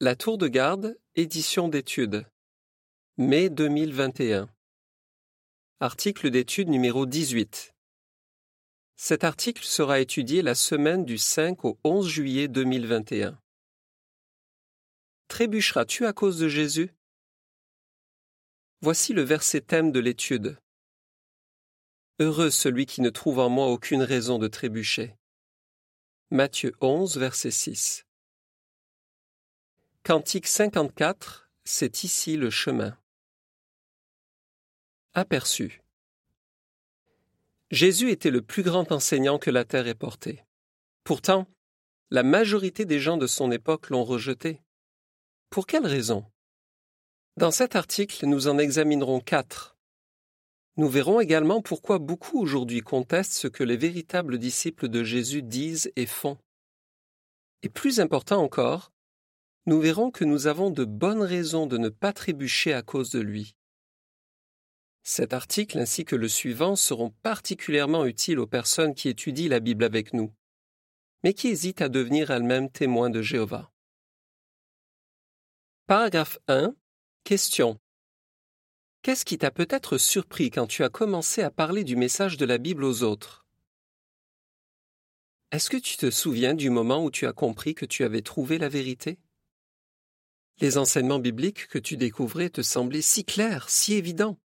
La 0.00 0.14
Tour 0.14 0.38
de 0.38 0.46
Garde, 0.46 0.96
édition 1.16 1.66
d'études. 1.66 2.24
Mai 3.16 3.50
2021. 3.50 4.48
Article 5.80 6.30
d'étude 6.30 6.68
numéro 6.68 7.04
18. 7.04 7.74
Cet 8.94 9.24
article 9.24 9.64
sera 9.64 9.98
étudié 9.98 10.42
la 10.42 10.54
semaine 10.54 11.04
du 11.04 11.18
5 11.18 11.64
au 11.64 11.80
11 11.82 12.06
juillet 12.06 12.46
2021. 12.46 13.42
Trébucheras-tu 15.26 16.06
à 16.06 16.12
cause 16.12 16.38
de 16.38 16.46
Jésus? 16.46 16.94
Voici 18.82 19.12
le 19.12 19.22
verset 19.22 19.62
thème 19.62 19.90
de 19.90 19.98
l'étude. 19.98 20.60
Heureux 22.20 22.50
celui 22.50 22.86
qui 22.86 23.00
ne 23.00 23.10
trouve 23.10 23.40
en 23.40 23.48
moi 23.48 23.66
aucune 23.66 24.02
raison 24.02 24.38
de 24.38 24.46
trébucher. 24.46 25.16
Matthieu 26.30 26.72
11, 26.80 27.16
verset 27.16 27.50
6. 27.50 28.07
Cantique 30.04 30.46
54, 30.46 31.50
c'est 31.64 32.02
ici 32.02 32.36
le 32.36 32.48
chemin. 32.48 32.96
Aperçu. 35.12 35.82
Jésus 37.70 38.10
était 38.10 38.30
le 38.30 38.40
plus 38.40 38.62
grand 38.62 38.90
enseignant 38.90 39.38
que 39.38 39.50
la 39.50 39.66
terre 39.66 39.86
ait 39.86 39.94
porté. 39.94 40.44
Pourtant, 41.04 41.46
la 42.10 42.22
majorité 42.22 42.86
des 42.86 43.00
gens 43.00 43.18
de 43.18 43.26
son 43.26 43.50
époque 43.50 43.90
l'ont 43.90 44.04
rejeté. 44.04 44.62
Pour 45.50 45.66
quelle 45.66 45.86
raison? 45.86 46.24
Dans 47.36 47.50
cet 47.50 47.76
article, 47.76 48.24
nous 48.24 48.48
en 48.48 48.56
examinerons 48.56 49.20
quatre. 49.20 49.76
Nous 50.78 50.88
verrons 50.88 51.20
également 51.20 51.60
pourquoi 51.60 51.98
beaucoup 51.98 52.40
aujourd'hui 52.40 52.80
contestent 52.80 53.34
ce 53.34 53.48
que 53.48 53.64
les 53.64 53.76
véritables 53.76 54.38
disciples 54.38 54.88
de 54.88 55.04
Jésus 55.04 55.42
disent 55.42 55.92
et 55.96 56.06
font. 56.06 56.38
Et 57.62 57.68
plus 57.68 58.00
important 58.00 58.42
encore, 58.42 58.92
nous 59.68 59.82
verrons 59.82 60.10
que 60.10 60.24
nous 60.24 60.46
avons 60.46 60.70
de 60.70 60.86
bonnes 60.86 61.20
raisons 61.20 61.66
de 61.66 61.76
ne 61.76 61.90
pas 61.90 62.14
trébucher 62.14 62.72
à 62.72 62.80
cause 62.80 63.10
de 63.10 63.20
lui. 63.20 63.54
Cet 65.02 65.34
article 65.34 65.78
ainsi 65.78 66.06
que 66.06 66.16
le 66.16 66.26
suivant 66.26 66.74
seront 66.74 67.10
particulièrement 67.22 68.06
utiles 68.06 68.38
aux 68.38 68.46
personnes 68.46 68.94
qui 68.94 69.10
étudient 69.10 69.50
la 69.50 69.60
Bible 69.60 69.84
avec 69.84 70.14
nous, 70.14 70.34
mais 71.22 71.34
qui 71.34 71.48
hésitent 71.48 71.82
à 71.82 71.90
devenir 71.90 72.30
elles-mêmes 72.30 72.70
témoins 72.70 73.10
de 73.10 73.20
Jéhovah. 73.20 73.70
Paragraphe 75.86 76.38
1. 76.48 76.74
Question. 77.24 77.78
Qu'est-ce 79.02 79.26
qui 79.26 79.36
t'a 79.36 79.50
peut-être 79.50 79.98
surpris 79.98 80.48
quand 80.48 80.66
tu 80.66 80.82
as 80.82 80.88
commencé 80.88 81.42
à 81.42 81.50
parler 81.50 81.84
du 81.84 81.94
message 81.94 82.38
de 82.38 82.46
la 82.46 82.56
Bible 82.56 82.84
aux 82.84 83.02
autres? 83.02 83.44
Est-ce 85.52 85.68
que 85.68 85.76
tu 85.76 85.98
te 85.98 86.10
souviens 86.10 86.54
du 86.54 86.70
moment 86.70 87.04
où 87.04 87.10
tu 87.10 87.26
as 87.26 87.34
compris 87.34 87.74
que 87.74 87.84
tu 87.84 88.02
avais 88.04 88.22
trouvé 88.22 88.56
la 88.56 88.70
vérité? 88.70 89.18
Les 90.60 90.78
enseignements 90.78 91.18
bibliques 91.18 91.68
que 91.68 91.78
tu 91.78 91.96
découvrais 91.96 92.50
te 92.50 92.62
semblaient 92.62 93.02
si 93.02 93.24
clairs, 93.24 93.68
si 93.70 93.94
évidents. 93.94 94.38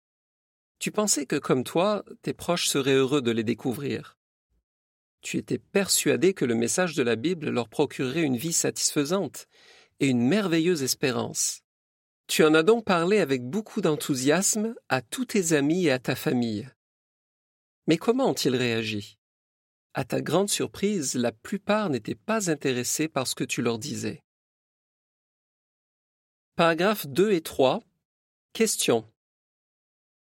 Tu 0.78 0.90
pensais 0.90 1.26
que, 1.26 1.36
comme 1.36 1.64
toi, 1.64 2.04
tes 2.22 2.32
proches 2.32 2.68
seraient 2.68 2.94
heureux 2.94 3.22
de 3.22 3.30
les 3.30 3.44
découvrir. 3.44 4.18
Tu 5.20 5.38
étais 5.38 5.58
persuadé 5.58 6.34
que 6.34 6.44
le 6.44 6.56
message 6.56 6.94
de 6.94 7.02
la 7.02 7.16
Bible 7.16 7.50
leur 7.50 7.68
procurerait 7.68 8.22
une 8.22 8.36
vie 8.36 8.52
satisfaisante 8.52 9.46
et 10.00 10.08
une 10.08 10.26
merveilleuse 10.26 10.82
espérance. 10.82 11.60
Tu 12.26 12.44
en 12.44 12.54
as 12.54 12.62
donc 12.62 12.84
parlé 12.84 13.18
avec 13.18 13.44
beaucoup 13.44 13.80
d'enthousiasme 13.80 14.74
à 14.88 15.00
tous 15.00 15.26
tes 15.26 15.52
amis 15.52 15.86
et 15.86 15.92
à 15.92 15.98
ta 15.98 16.16
famille. 16.16 16.68
Mais 17.86 17.96
comment 17.96 18.30
ont-ils 18.30 18.56
réagi? 18.56 19.18
À 19.94 20.04
ta 20.04 20.20
grande 20.20 20.48
surprise, 20.48 21.14
la 21.14 21.30
plupart 21.30 21.90
n'étaient 21.90 22.14
pas 22.14 22.50
intéressés 22.50 23.08
par 23.08 23.26
ce 23.26 23.34
que 23.34 23.44
tu 23.44 23.62
leur 23.62 23.78
disais. 23.78 24.22
Paragraphes 26.54 27.06
2 27.06 27.32
et 27.32 27.40
3. 27.40 27.82
Question. 28.52 29.10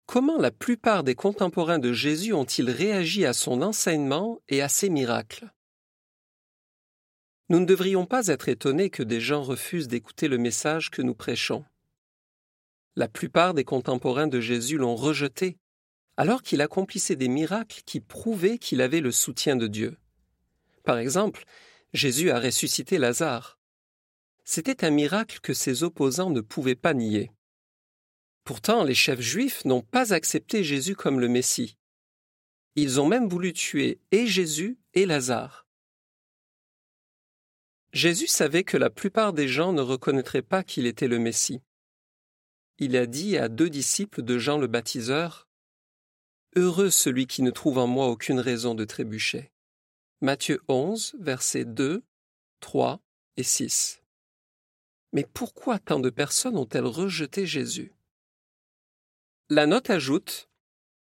Comment 0.05 0.37
la 0.37 0.49
plupart 0.49 1.03
des 1.03 1.13
contemporains 1.13 1.77
de 1.77 1.91
Jésus 1.91 2.31
ont-ils 2.31 2.69
réagi 2.69 3.25
à 3.25 3.33
son 3.33 3.61
enseignement 3.61 4.39
et 4.47 4.61
à 4.61 4.69
ses 4.69 4.89
miracles? 4.89 5.51
Nous 7.49 7.59
ne 7.59 7.65
devrions 7.65 8.05
pas 8.05 8.27
être 8.27 8.47
étonnés 8.47 8.89
que 8.89 9.03
des 9.03 9.19
gens 9.19 9.43
refusent 9.43 9.89
d'écouter 9.89 10.29
le 10.29 10.37
message 10.37 10.89
que 10.89 11.01
nous 11.01 11.13
prêchons. 11.13 11.65
La 12.95 13.09
plupart 13.09 13.53
des 13.53 13.65
contemporains 13.65 14.27
de 14.27 14.39
Jésus 14.39 14.77
l'ont 14.77 14.95
rejeté, 14.95 15.57
alors 16.15 16.43
qu'il 16.43 16.61
accomplissait 16.61 17.17
des 17.17 17.27
miracles 17.27 17.81
qui 17.85 17.99
prouvaient 17.99 18.57
qu'il 18.57 18.79
avait 18.79 19.01
le 19.01 19.11
soutien 19.11 19.57
de 19.57 19.67
Dieu. 19.67 19.97
Par 20.85 20.97
exemple, 20.97 21.43
Jésus 21.91 22.31
a 22.31 22.39
ressuscité 22.39 22.99
Lazare. 22.99 23.60
C'était 24.43 24.83
un 24.85 24.89
miracle 24.89 25.39
que 25.41 25.53
ses 25.53 25.83
opposants 25.83 26.29
ne 26.29 26.41
pouvaient 26.41 26.75
pas 26.75 26.93
nier. 26.93 27.31
Pourtant, 28.43 28.83
les 28.83 28.95
chefs 28.95 29.21
juifs 29.21 29.65
n'ont 29.65 29.81
pas 29.81 30.13
accepté 30.13 30.63
Jésus 30.63 30.95
comme 30.95 31.19
le 31.19 31.27
Messie. 31.27 31.77
Ils 32.75 32.99
ont 32.99 33.07
même 33.07 33.29
voulu 33.29 33.53
tuer 33.53 33.99
et 34.11 34.25
Jésus 34.27 34.77
et 34.93 35.05
Lazare. 35.05 35.67
Jésus 37.93 38.27
savait 38.27 38.63
que 38.63 38.77
la 38.77 38.89
plupart 38.89 39.33
des 39.33 39.47
gens 39.47 39.73
ne 39.73 39.81
reconnaîtraient 39.81 40.41
pas 40.41 40.63
qu'il 40.63 40.85
était 40.85 41.09
le 41.09 41.19
Messie. 41.19 41.61
Il 42.77 42.95
a 42.95 43.05
dit 43.05 43.37
à 43.37 43.49
deux 43.49 43.69
disciples 43.69 44.23
de 44.23 44.37
Jean 44.39 44.57
le 44.57 44.67
baptiseur 44.67 45.47
Heureux 46.55 46.89
celui 46.89 47.27
qui 47.27 47.43
ne 47.43 47.51
trouve 47.51 47.77
en 47.77 47.87
moi 47.87 48.07
aucune 48.07 48.39
raison 48.39 48.75
de 48.75 48.85
trébucher. 48.85 49.51
Matthieu 50.21 50.61
11, 50.67 51.15
versets 51.19 51.65
2, 51.65 52.03
3 52.59 53.01
et 53.37 53.43
6. 53.43 54.00
Mais 55.13 55.25
pourquoi 55.25 55.79
tant 55.79 55.99
de 55.99 56.09
personnes 56.09 56.57
ont-elles 56.57 56.85
rejeté 56.85 57.45
Jésus? 57.45 57.93
La 59.49 59.65
note 59.65 59.89
ajoute 59.89 60.49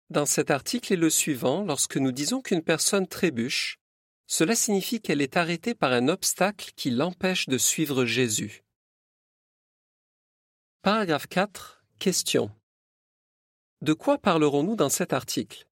Dans 0.10 0.26
cet 0.26 0.52
article 0.52 0.94
et 0.94 0.98
le 0.98 1.10
suivant, 1.10 1.64
lorsque 1.64 1.98
nous 1.98 2.12
disons 2.12 2.42
qu'une 2.42 2.64
personne 2.64 3.08
trébuche, 3.08 3.80
cela 4.28 4.56
signifie 4.56 5.02
qu'elle 5.02 5.22
est 5.22 5.38
arrêtée 5.38 5.76
par 5.76 5.92
un 5.92 6.08
obstacle 6.08 6.72
qui 6.76 6.92
l'empêche 6.92 7.50
de 7.50 7.58
suivre 7.58 8.06
Jésus. 8.06 8.64
Paragraphe 10.82 11.28
4. 11.28 11.84
Question. 12.00 12.52
De 13.82 13.94
quoi 13.94 14.18
parlerons-nous 14.18 14.76
dans 14.76 14.90
cet 14.90 15.14
article? 15.14 15.68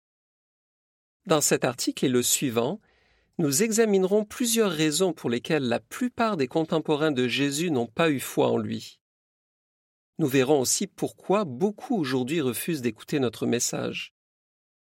Dans 1.25 1.41
cet 1.41 1.65
article 1.65 2.05
et 2.05 2.09
le 2.09 2.21
suivant, 2.21 2.79
nous 3.39 3.63
examinerons 3.63 4.25
plusieurs 4.25 4.71
raisons 4.71 5.13
pour 5.13 5.29
lesquelles 5.29 5.67
la 5.67 5.79
plupart 5.79 6.37
des 6.37 6.47
contemporains 6.47 7.11
de 7.11 7.27
Jésus 7.27 7.71
n'ont 7.71 7.87
pas 7.87 8.09
eu 8.09 8.19
foi 8.19 8.49
en 8.49 8.57
lui. 8.57 8.99
Nous 10.19 10.27
verrons 10.27 10.59
aussi 10.59 10.85
pourquoi 10.85 11.43
beaucoup 11.43 11.97
aujourd'hui 11.97 12.41
refusent 12.41 12.81
d'écouter 12.81 13.19
notre 13.19 13.47
message. 13.47 14.13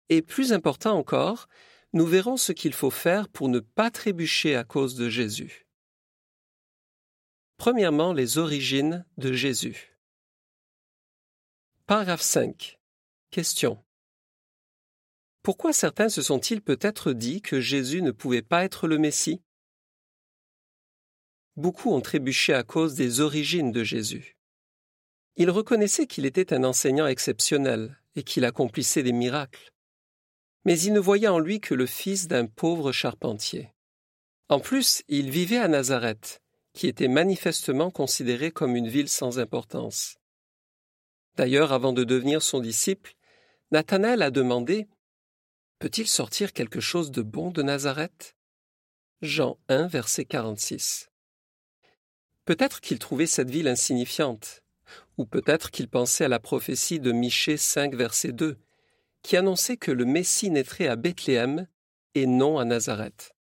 Et 0.07 0.21
plus 0.21 0.53
important 0.53 0.97
encore, 0.97 1.47
nous 1.91 2.05
verrons 2.05 2.37
ce 2.37 2.51
qu'il 2.51 2.73
faut 2.73 2.91
faire 2.91 3.27
pour 3.27 3.49
ne 3.49 3.59
pas 3.59 3.91
trébucher 3.91 4.55
à 4.55 4.63
cause 4.63 4.95
de 4.95 5.09
Jésus. 5.09 5.67
Premièrement, 7.57 8.13
les 8.13 8.37
origines 8.37 9.05
de 9.17 9.33
Jésus. 9.33 9.97
Paragraphe 11.85 12.21
5. 12.21 12.79
Question. 13.31 13.83
Pourquoi 15.49 15.73
certains 15.73 16.09
se 16.09 16.21
sont-ils 16.21 16.61
peut-être 16.61 17.11
dit 17.11 17.41
que 17.41 17.59
Jésus 17.59 18.03
ne 18.03 18.11
pouvait 18.11 18.43
pas 18.43 18.63
être 18.63 18.87
le 18.87 18.99
Messie? 18.99 19.41
Beaucoup 21.55 21.91
ont 21.91 22.01
trébuché 22.01 22.53
à 22.53 22.61
cause 22.61 22.93
des 22.93 23.19
origines 23.19 23.71
de 23.71 23.83
Jésus. 23.83 24.37
Ils 25.37 25.49
reconnaissaient 25.49 26.05
qu'il 26.05 26.27
était 26.27 26.53
un 26.53 26.63
enseignant 26.63 27.07
exceptionnel 27.07 27.99
et 28.15 28.21
qu'il 28.21 28.45
accomplissait 28.45 29.01
des 29.01 29.11
miracles. 29.11 29.71
Mais 30.65 30.79
ils 30.79 30.93
ne 30.93 30.99
voyaient 30.99 31.27
en 31.27 31.39
lui 31.39 31.59
que 31.59 31.73
le 31.73 31.87
fils 31.87 32.27
d'un 32.27 32.45
pauvre 32.45 32.91
charpentier. 32.91 33.73
En 34.49 34.59
plus, 34.59 35.01
il 35.07 35.31
vivait 35.31 35.57
à 35.57 35.67
Nazareth, 35.67 36.43
qui 36.73 36.85
était 36.85 37.07
manifestement 37.07 37.89
considérée 37.89 38.51
comme 38.51 38.75
une 38.75 38.87
ville 38.87 39.09
sans 39.09 39.39
importance. 39.39 40.19
D'ailleurs, 41.37 41.73
avant 41.73 41.91
de 41.91 42.03
devenir 42.03 42.43
son 42.43 42.59
disciple, 42.59 43.15
Nathanaël 43.71 44.21
a 44.21 44.29
demandé 44.29 44.87
Peut-il 45.79 46.07
sortir 46.09 46.51
quelque 46.51 46.81
chose 46.81 47.09
de 47.09 47.21
bon 47.21 47.51
de 47.51 47.61
Nazareth? 47.61 48.35
Jean 49.21 49.57
1, 49.69 49.87
verset 49.87 50.25
46. 50.25 51.09
Peut-être 52.43 52.81
qu'il 52.81 52.99
trouvait 52.99 53.27
cette 53.27 53.49
ville 53.49 53.69
insignifiante, 53.69 54.61
ou 55.17 55.25
peut-être 55.25 55.71
qu'il 55.71 55.87
pensait 55.87 56.25
à 56.25 56.27
la 56.27 56.39
prophétie 56.39 56.99
de 56.99 57.13
Michée 57.13 57.55
5, 57.55 57.95
verset 57.95 58.33
2, 58.33 58.57
qui 59.21 59.37
annonçait 59.37 59.77
que 59.77 59.91
le 59.91 60.03
Messie 60.03 60.49
naîtrait 60.49 60.87
à 60.87 60.97
Bethléem 60.97 61.65
et 62.13 62.25
non 62.25 62.59
à 62.59 62.65
Nazareth. 62.65 63.33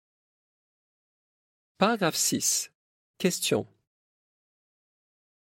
Paragraphe 1.79 2.15
6. 2.15 2.71
Question. 3.17 3.65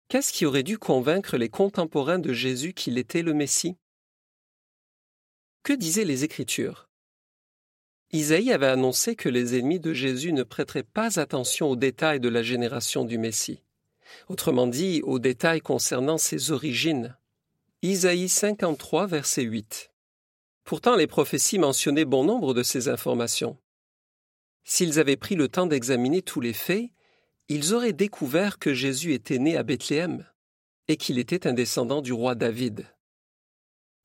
Qu'est-ce 0.08 0.34
qui 0.34 0.48
aurait 0.48 0.64
dû 0.64 0.80
convaincre 0.80 1.38
les 1.38 1.50
contemporains 1.50 2.18
de 2.18 2.34
Jésus 2.34 2.74
qu'il 2.74 2.98
était 2.98 3.22
le 3.22 3.36
Messie? 3.36 3.78
Que 5.64 5.74
disaient 5.74 6.06
les 6.06 6.24
Écritures? 6.24 6.90
Isaïe 8.12 8.52
avait 8.52 8.68
annoncé 8.68 9.16
que 9.16 9.30
les 9.30 9.58
ennemis 9.58 9.80
de 9.80 9.94
Jésus 9.94 10.34
ne 10.34 10.44
prêteraient 10.44 10.84
pas 10.84 11.20
attention 11.20 11.70
aux 11.70 11.76
détails 11.76 12.20
de 12.20 12.30
la 12.30 12.42
génération 12.42 13.06
du 13.06 13.20
Messie, 13.20 13.62
autrement 14.30 14.66
dit 14.66 15.02
aux 15.04 15.20
détails 15.20 15.62
concernant 15.62 16.18
ses 16.18 16.52
origines. 16.52 17.16
Isaïe 17.84 18.28
53, 18.28 19.08
verset 19.08 19.44
8. 19.44 19.92
Pourtant, 20.64 20.96
les 20.96 21.08
prophéties 21.08 21.60
mentionnaient 21.60 22.06
bon 22.06 22.24
nombre 22.24 22.54
de 22.54 22.64
ces 22.64 22.90
informations. 22.90 23.58
S'ils 24.64 25.00
avaient 25.00 25.18
pris 25.18 25.36
le 25.36 25.48
temps 25.48 25.66
d'examiner 25.66 26.22
tous 26.22 26.42
les 26.42 26.54
faits, 26.54 26.90
ils 27.48 27.74
auraient 27.74 27.94
découvert 27.94 28.60
que 28.60 28.74
Jésus 28.74 29.14
était 29.14 29.40
né 29.40 29.56
à 29.58 29.64
Bethléem 29.64 30.26
et 30.88 30.98
qu'il 30.98 31.18
était 31.20 31.48
un 31.48 31.54
descendant 31.54 32.02
du 32.02 32.14
roi 32.14 32.36
David. 32.36 32.86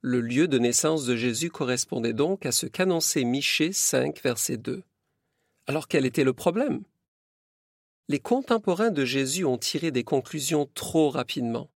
Le 0.07 0.21
lieu 0.21 0.49
de 0.49 0.59
naissance 0.59 1.07
de 1.07 1.17
Jésus 1.17 1.49
correspondait 1.49 2.13
donc 2.13 2.45
à 2.45 2.53
ce 2.53 2.67
qu'annonçait 2.67 3.25
Michée 3.25 3.73
5, 3.73 4.21
verset 4.23 4.59
2. 4.59 4.83
Alors 5.67 5.89
quel 5.89 6.05
était 6.05 6.25
le 6.25 6.35
problème? 6.35 6.85
Les 8.09 8.21
contemporains 8.21 8.91
de 8.91 9.07
Jésus 9.07 9.47
ont 9.47 9.57
tiré 9.57 9.93
des 9.93 10.05
conclusions 10.05 10.67
trop 10.75 11.09
rapidement 11.09 11.71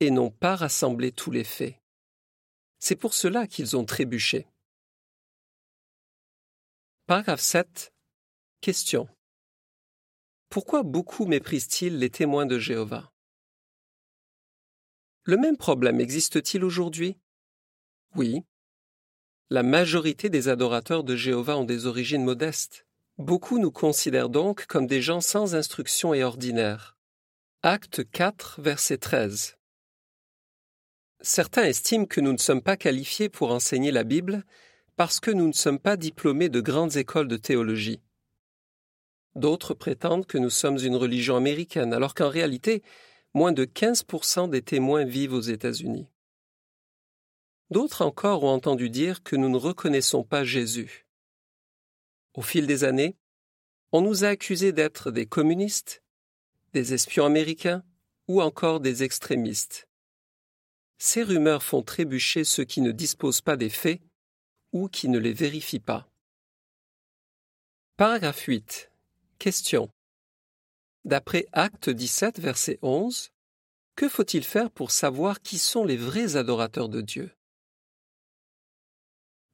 et 0.00 0.10
n'ont 0.10 0.32
pas 0.32 0.56
rassemblé 0.56 1.12
tous 1.12 1.30
les 1.30 1.44
faits. 1.44 1.76
C'est 2.80 2.96
pour 2.96 3.14
cela 3.14 3.46
qu'ils 3.46 3.76
ont 3.76 3.84
trébuché. 3.84 4.48
Paragraphe 7.06 7.40
7. 7.40 7.92
Question. 8.62 9.08
Pourquoi 10.48 10.82
beaucoup 10.82 11.24
méprisent-ils 11.24 12.00
les 12.00 12.10
témoins 12.10 12.46
de 12.46 12.58
Jéhovah? 12.58 13.12
Le 15.22 15.36
même 15.36 15.56
problème 15.56 16.00
existe-t-il 16.00 16.64
aujourd'hui? 16.64 17.16
Oui. 18.16 18.42
La 19.50 19.62
majorité 19.62 20.28
des 20.28 20.48
adorateurs 20.48 21.04
de 21.04 21.16
Jéhovah 21.16 21.58
ont 21.58 21.64
des 21.64 21.86
origines 21.86 22.24
modestes. 22.24 22.86
Beaucoup 23.18 23.58
nous 23.58 23.72
considèrent 23.72 24.28
donc 24.28 24.66
comme 24.66 24.86
des 24.86 25.02
gens 25.02 25.20
sans 25.20 25.54
instruction 25.54 26.14
et 26.14 26.22
ordinaires. 26.24 26.96
Acte 27.62 28.08
4, 28.10 28.60
verset 28.60 28.98
13. 28.98 29.56
Certains 31.20 31.64
estiment 31.64 32.06
que 32.06 32.20
nous 32.20 32.32
ne 32.32 32.38
sommes 32.38 32.62
pas 32.62 32.76
qualifiés 32.76 33.28
pour 33.28 33.50
enseigner 33.50 33.90
la 33.90 34.04
Bible 34.04 34.44
parce 34.96 35.18
que 35.18 35.30
nous 35.30 35.46
ne 35.46 35.52
sommes 35.52 35.78
pas 35.78 35.96
diplômés 35.96 36.48
de 36.48 36.60
grandes 36.60 36.96
écoles 36.96 37.28
de 37.28 37.36
théologie. 37.36 38.00
D'autres 39.34 39.74
prétendent 39.74 40.26
que 40.26 40.38
nous 40.38 40.50
sommes 40.50 40.78
une 40.78 40.94
religion 40.94 41.36
américaine, 41.36 41.92
alors 41.92 42.14
qu'en 42.14 42.28
réalité, 42.28 42.82
moins 43.32 43.52
de 43.52 43.64
15% 43.64 44.48
des 44.48 44.62
témoins 44.62 45.04
vivent 45.04 45.32
aux 45.32 45.40
États-Unis. 45.40 46.06
D'autres 47.70 48.02
encore 48.02 48.44
ont 48.44 48.52
entendu 48.52 48.90
dire 48.90 49.22
que 49.22 49.36
nous 49.36 49.48
ne 49.48 49.56
reconnaissons 49.56 50.22
pas 50.22 50.44
Jésus. 50.44 51.06
Au 52.34 52.42
fil 52.42 52.66
des 52.66 52.84
années, 52.84 53.16
on 53.92 54.00
nous 54.00 54.24
a 54.24 54.28
accusés 54.28 54.72
d'être 54.72 55.10
des 55.10 55.26
communistes, 55.26 56.02
des 56.72 56.94
espions 56.94 57.24
américains 57.24 57.84
ou 58.26 58.42
encore 58.42 58.80
des 58.80 59.02
extrémistes. 59.02 59.88
Ces 60.98 61.22
rumeurs 61.22 61.62
font 61.62 61.82
trébucher 61.82 62.44
ceux 62.44 62.64
qui 62.64 62.80
ne 62.80 62.92
disposent 62.92 63.40
pas 63.40 63.56
des 63.56 63.70
faits 63.70 64.00
ou 64.72 64.88
qui 64.88 65.08
ne 65.08 65.18
les 65.18 65.32
vérifient 65.32 65.80
pas. 65.80 66.08
Paragraphe 67.96 68.40
8. 68.40 68.90
Question. 69.38 69.88
D'après 71.04 71.46
Acte 71.52 71.90
17, 71.90 72.40
verset 72.40 72.78
11, 72.82 73.30
que 73.94 74.08
faut-il 74.08 74.42
faire 74.42 74.70
pour 74.70 74.90
savoir 74.90 75.40
qui 75.40 75.58
sont 75.58 75.84
les 75.84 75.96
vrais 75.96 76.36
adorateurs 76.36 76.88
de 76.88 77.00
Dieu? 77.00 77.30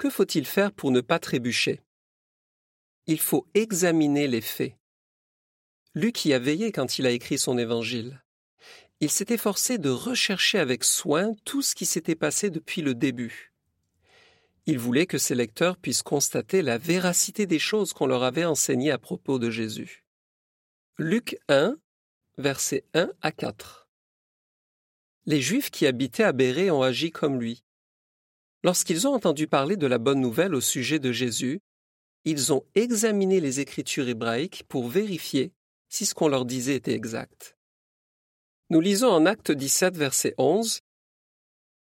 Que 0.00 0.08
faut-il 0.08 0.46
faire 0.46 0.72
pour 0.72 0.90
ne 0.92 1.02
pas 1.02 1.18
trébucher? 1.18 1.82
Il 3.06 3.20
faut 3.20 3.46
examiner 3.52 4.28
les 4.28 4.40
faits. 4.40 4.78
Luc 5.94 6.24
y 6.24 6.32
a 6.32 6.38
veillé 6.38 6.72
quand 6.72 6.98
il 6.98 7.04
a 7.04 7.10
écrit 7.10 7.36
son 7.36 7.58
évangile. 7.58 8.24
Il 9.00 9.10
s'est 9.10 9.26
efforcé 9.28 9.76
de 9.76 9.90
rechercher 9.90 10.58
avec 10.58 10.84
soin 10.84 11.34
tout 11.44 11.60
ce 11.60 11.74
qui 11.74 11.84
s'était 11.84 12.14
passé 12.14 12.48
depuis 12.48 12.80
le 12.80 12.94
début. 12.94 13.52
Il 14.64 14.78
voulait 14.78 15.04
que 15.04 15.18
ses 15.18 15.34
lecteurs 15.34 15.76
puissent 15.76 16.02
constater 16.02 16.62
la 16.62 16.78
véracité 16.78 17.44
des 17.44 17.58
choses 17.58 17.92
qu'on 17.92 18.06
leur 18.06 18.22
avait 18.22 18.46
enseignées 18.46 18.92
à 18.92 18.98
propos 18.98 19.38
de 19.38 19.50
Jésus. 19.50 20.06
Luc 20.96 21.36
1, 21.50 21.76
versets 22.38 22.86
1 22.94 23.12
à 23.20 23.32
4. 23.32 23.86
Les 25.26 25.42
Juifs 25.42 25.70
qui 25.70 25.86
habitaient 25.86 26.24
à 26.24 26.32
Bérée 26.32 26.70
ont 26.70 26.80
agi 26.80 27.10
comme 27.10 27.38
lui. 27.38 27.64
Lorsqu'ils 28.62 29.08
ont 29.08 29.14
entendu 29.14 29.46
parler 29.46 29.76
de 29.76 29.86
la 29.86 29.98
bonne 29.98 30.20
nouvelle 30.20 30.54
au 30.54 30.60
sujet 30.60 30.98
de 30.98 31.12
Jésus, 31.12 31.60
ils 32.24 32.52
ont 32.52 32.64
examiné 32.74 33.40
les 33.40 33.60
écritures 33.60 34.08
hébraïques 34.08 34.64
pour 34.68 34.88
vérifier 34.88 35.52
si 35.88 36.04
ce 36.04 36.14
qu'on 36.14 36.28
leur 36.28 36.44
disait 36.44 36.76
était 36.76 36.94
exact. 36.94 37.56
Nous 38.68 38.80
lisons 38.80 39.08
en 39.08 39.24
Acte 39.26 39.50
17, 39.50 39.96
verset 39.96 40.34
11 40.36 40.80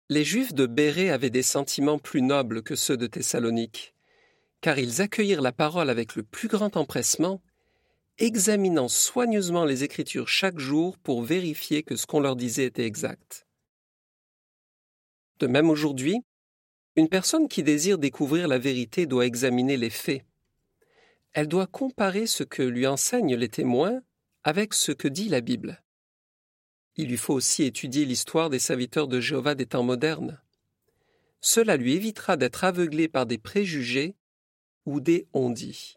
Les 0.09 0.23
Juifs 0.23 0.53
de 0.53 0.65
Bérée 0.65 1.11
avaient 1.11 1.29
des 1.29 1.43
sentiments 1.43 1.99
plus 1.99 2.21
nobles 2.21 2.63
que 2.63 2.75
ceux 2.75 2.97
de 2.97 3.07
Thessalonique, 3.07 3.93
car 4.61 4.79
ils 4.79 5.01
accueillirent 5.01 5.41
la 5.41 5.51
parole 5.51 5.89
avec 5.89 6.15
le 6.15 6.23
plus 6.23 6.47
grand 6.47 6.77
empressement, 6.77 7.41
examinant 8.17 8.87
soigneusement 8.87 9.65
les 9.65 9.83
Écritures 9.83 10.29
chaque 10.29 10.59
jour 10.59 10.97
pour 10.97 11.21
vérifier 11.21 11.83
que 11.83 11.97
ce 11.97 12.07
qu'on 12.07 12.21
leur 12.21 12.37
disait 12.37 12.65
était 12.65 12.85
exact. 12.85 13.45
De 15.39 15.47
même 15.47 15.69
aujourd'hui, 15.69 16.23
une 16.99 17.09
personne 17.09 17.47
qui 17.47 17.63
désire 17.63 17.97
découvrir 17.97 18.47
la 18.47 18.59
vérité 18.59 19.05
doit 19.05 19.25
examiner 19.25 19.77
les 19.77 19.89
faits, 19.89 20.25
elle 21.31 21.47
doit 21.47 21.67
comparer 21.67 22.27
ce 22.27 22.43
que 22.43 22.61
lui 22.61 22.87
enseignent 22.87 23.35
les 23.35 23.49
témoins 23.49 24.01
avec 24.43 24.73
ce 24.73 24.91
que 24.91 25.07
dit 25.07 25.29
la 25.29 25.41
Bible. 25.41 25.81
Il 26.95 27.07
lui 27.07 27.17
faut 27.17 27.33
aussi 27.33 27.63
étudier 27.63 28.03
l'histoire 28.03 28.49
des 28.49 28.59
serviteurs 28.59 29.07
de 29.07 29.21
Jéhovah 29.21 29.55
des 29.55 29.65
temps 29.65 29.83
modernes. 29.83 30.41
Cela 31.39 31.77
lui 31.77 31.93
évitera 31.93 32.35
d'être 32.35 32.65
aveuglé 32.65 33.07
par 33.07 33.25
des 33.25 33.37
préjugés 33.37 34.15
ou 34.85 34.99
des 34.99 35.27
on-dit. 35.33 35.95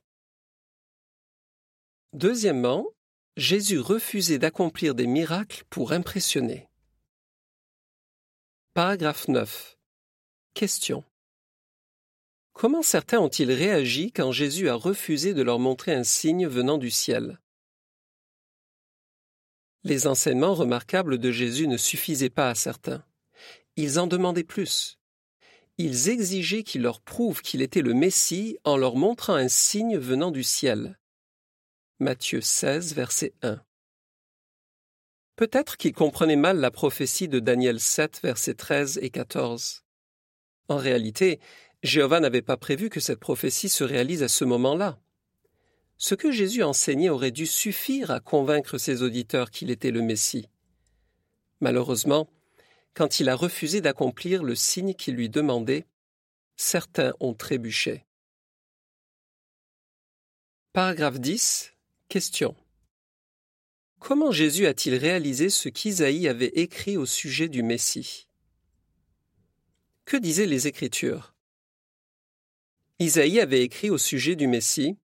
Deuxièmement, 2.12 2.86
Jésus 3.36 3.80
refusait 3.80 4.38
d'accomplir 4.38 4.94
des 4.94 5.06
miracles 5.06 5.64
pour 5.68 5.92
impressionner. 5.92 6.68
Paragraphe 8.74 9.26
9. 9.26 9.78
Question. 10.54 11.02
Comment 12.52 12.82
certains 12.82 13.18
ont-ils 13.18 13.50
réagi 13.50 14.12
quand 14.12 14.32
Jésus 14.32 14.68
a 14.68 14.74
refusé 14.74 15.32
de 15.32 15.42
leur 15.42 15.58
montrer 15.58 15.94
un 15.94 16.04
signe 16.04 16.46
venant 16.46 16.76
du 16.76 16.90
ciel? 16.90 17.40
Les 19.82 20.06
enseignements 20.06 20.54
remarquables 20.54 21.18
de 21.18 21.32
Jésus 21.32 21.66
ne 21.66 21.78
suffisaient 21.78 22.30
pas 22.30 22.50
à 22.50 22.54
certains. 22.54 23.02
Ils 23.76 23.98
en 23.98 24.06
demandaient 24.06 24.44
plus. 24.44 24.98
Ils 25.78 26.10
exigeaient 26.10 26.62
qu'il 26.62 26.82
leur 26.82 27.00
prouve 27.00 27.40
qu'il 27.40 27.62
était 27.62 27.80
le 27.80 27.94
Messie 27.94 28.58
en 28.64 28.76
leur 28.76 28.94
montrant 28.94 29.34
un 29.34 29.48
signe 29.48 29.96
venant 29.96 30.30
du 30.30 30.44
ciel. 30.44 30.98
Matthieu 31.98 32.42
16, 32.42 32.94
verset 32.94 33.32
1. 33.40 33.60
Peut-être 35.36 35.78
qu'ils 35.78 35.94
comprenaient 35.94 36.36
mal 36.36 36.58
la 36.58 36.70
prophétie 36.70 37.26
de 37.26 37.40
Daniel 37.40 37.80
7, 37.80 38.20
versets 38.22 38.54
13 38.54 38.98
et 39.02 39.08
14. 39.08 39.81
En 40.68 40.76
réalité, 40.76 41.40
Jéhovah 41.82 42.20
n'avait 42.20 42.42
pas 42.42 42.56
prévu 42.56 42.88
que 42.88 43.00
cette 43.00 43.20
prophétie 43.20 43.68
se 43.68 43.84
réalise 43.84 44.22
à 44.22 44.28
ce 44.28 44.44
moment-là. 44.44 45.00
Ce 45.98 46.14
que 46.14 46.30
Jésus 46.32 46.62
enseignait 46.62 47.10
aurait 47.10 47.30
dû 47.30 47.46
suffire 47.46 48.10
à 48.10 48.20
convaincre 48.20 48.78
ses 48.78 49.02
auditeurs 49.02 49.50
qu'il 49.50 49.70
était 49.70 49.90
le 49.90 50.02
Messie. 50.02 50.48
Malheureusement, 51.60 52.28
quand 52.94 53.20
il 53.20 53.28
a 53.28 53.36
refusé 53.36 53.80
d'accomplir 53.80 54.42
le 54.42 54.54
signe 54.54 54.94
qu'il 54.94 55.14
lui 55.14 55.28
demandait, 55.28 55.86
certains 56.56 57.12
ont 57.20 57.34
trébuché. 57.34 58.04
Paragraphe 60.72 61.20
10. 61.20 61.72
Question. 62.08 62.56
Comment 63.98 64.32
Jésus 64.32 64.66
a-t-il 64.66 64.96
réalisé 64.96 65.50
ce 65.50 65.68
qu'Isaïe 65.68 66.26
avait 66.26 66.52
écrit 66.54 66.96
au 66.96 67.06
sujet 67.06 67.48
du 67.48 67.62
Messie? 67.62 68.26
Que 70.12 70.18
disaient 70.18 70.44
les 70.44 70.66
Écritures? 70.66 71.34
Isaïe 72.98 73.40
avait 73.40 73.62
écrit 73.62 73.88
au 73.88 73.96
sujet 73.96 74.36
du 74.36 74.46
Messie 74.46 74.98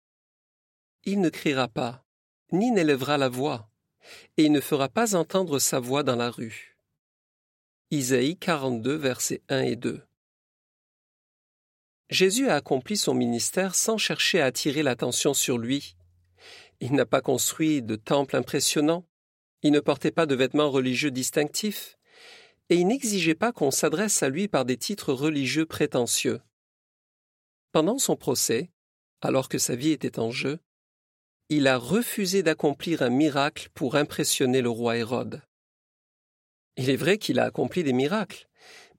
Il 1.04 1.22
ne 1.22 1.30
criera 1.30 1.66
pas, 1.66 2.04
ni 2.52 2.70
n'élèvera 2.70 3.16
la 3.16 3.30
voix, 3.30 3.70
et 4.36 4.44
il 4.44 4.52
ne 4.52 4.60
fera 4.60 4.90
pas 4.90 5.16
entendre 5.16 5.60
sa 5.60 5.80
voix 5.80 6.02
dans 6.02 6.16
la 6.16 6.28
rue. 6.28 6.76
Isaïe 7.90 8.36
42, 8.36 8.96
versets 8.96 9.40
1 9.48 9.60
et 9.62 9.76
2. 9.76 10.02
Jésus 12.10 12.50
a 12.50 12.56
accompli 12.56 12.98
son 12.98 13.14
ministère 13.14 13.76
sans 13.76 13.96
chercher 13.96 14.42
à 14.42 14.44
attirer 14.44 14.82
l'attention 14.82 15.32
sur 15.32 15.56
lui. 15.56 15.96
Il 16.80 16.92
n'a 16.92 17.06
pas 17.06 17.22
construit 17.22 17.80
de 17.80 17.96
temple 17.96 18.36
impressionnant, 18.36 19.06
il 19.62 19.72
ne 19.72 19.80
portait 19.80 20.10
pas 20.10 20.26
de 20.26 20.34
vêtements 20.34 20.70
religieux 20.70 21.10
distinctifs, 21.10 21.97
et 22.70 22.76
il 22.76 22.86
n'exigeait 22.86 23.34
pas 23.34 23.52
qu'on 23.52 23.70
s'adresse 23.70 24.22
à 24.22 24.28
lui 24.28 24.48
par 24.48 24.64
des 24.64 24.76
titres 24.76 25.12
religieux 25.12 25.66
prétentieux. 25.66 26.40
Pendant 27.72 27.98
son 27.98 28.16
procès, 28.16 28.70
alors 29.20 29.48
que 29.48 29.58
sa 29.58 29.74
vie 29.74 29.90
était 29.90 30.18
en 30.18 30.30
jeu, 30.30 30.58
il 31.48 31.66
a 31.66 31.78
refusé 31.78 32.42
d'accomplir 32.42 33.02
un 33.02 33.10
miracle 33.10 33.68
pour 33.74 33.96
impressionner 33.96 34.60
le 34.60 34.68
roi 34.68 34.98
Hérode. 34.98 35.42
Il 36.76 36.90
est 36.90 36.96
vrai 36.96 37.18
qu'il 37.18 37.38
a 37.38 37.44
accompli 37.44 37.82
des 37.82 37.94
miracles, 37.94 38.48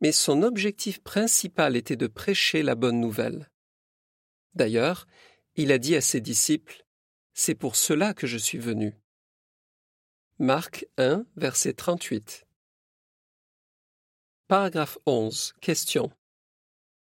mais 0.02 0.12
son 0.12 0.42
objectif 0.44 1.02
principal 1.02 1.76
était 1.76 1.96
de 1.96 2.08
prêcher 2.08 2.64
la 2.64 2.76
bonne 2.76 3.00
nouvelle. 3.00 3.50
D'ailleurs, 4.56 5.08
il 5.56 5.72
a 5.72 5.78
dit 5.78 5.96
à 5.96 6.02
ses 6.02 6.22
disciples, 6.22 6.86
C'est 7.34 7.56
pour 7.56 7.76
cela 7.76 8.14
que 8.14 8.28
je 8.28 8.38
suis 8.38 8.58
venu. 8.58 8.96
Marc 10.40 10.88
1, 10.98 11.26
verset 11.36 11.74
38. 11.74 12.49
Paragraphe 14.50 14.98
11. 15.06 15.54
Question. 15.62 16.12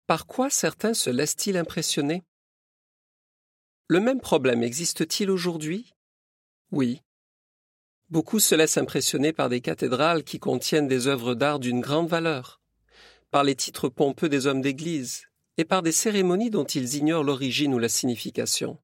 Par 0.05 0.27
quoi 0.27 0.49
certains 0.49 0.93
se 0.93 1.09
laissent-ils 1.09 1.55
impressionner? 1.55 2.23
Le 3.87 4.01
même 4.01 4.19
problème 4.19 4.63
existe-t-il 4.63 5.31
aujourd'hui? 5.31 5.93
Oui. 6.73 6.99
Beaucoup 8.09 8.41
se 8.41 8.53
laissent 8.53 8.77
impressionner 8.77 9.31
par 9.31 9.47
des 9.47 9.61
cathédrales 9.61 10.25
qui 10.25 10.39
contiennent 10.39 10.89
des 10.89 11.07
œuvres 11.07 11.33
d'art 11.33 11.59
d'une 11.59 11.79
grande 11.79 12.09
valeur, 12.09 12.59
par 13.29 13.45
les 13.45 13.55
titres 13.55 13.87
pompeux 13.87 14.27
des 14.27 14.45
hommes 14.45 14.61
d'Église, 14.61 15.27
et 15.55 15.63
par 15.63 15.83
des 15.83 15.93
cérémonies 15.93 16.49
dont 16.49 16.65
ils 16.65 16.95
ignorent 16.95 17.23
l'origine 17.23 17.73
ou 17.73 17.79
la 17.79 17.87
signification. 17.87 18.77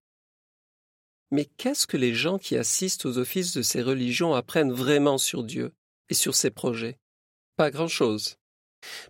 Mais 1.31 1.43
qu'est-ce 1.43 1.85
que 1.85 1.97
les 1.97 2.13
gens 2.13 2.37
qui 2.37 2.55
assistent 2.55 3.07
aux 3.07 3.17
offices 3.17 3.51
de 3.51 3.61
ces 3.61 3.81
religions 3.81 4.35
apprennent 4.35 4.71
vraiment 4.71 5.17
sur 5.17 5.43
Dieu 5.43 5.73
et 6.07 6.13
sur 6.13 6.33
ses 6.33 6.49
projets? 6.49 6.97
Pas 7.57 7.71
grand-chose. 7.71 8.37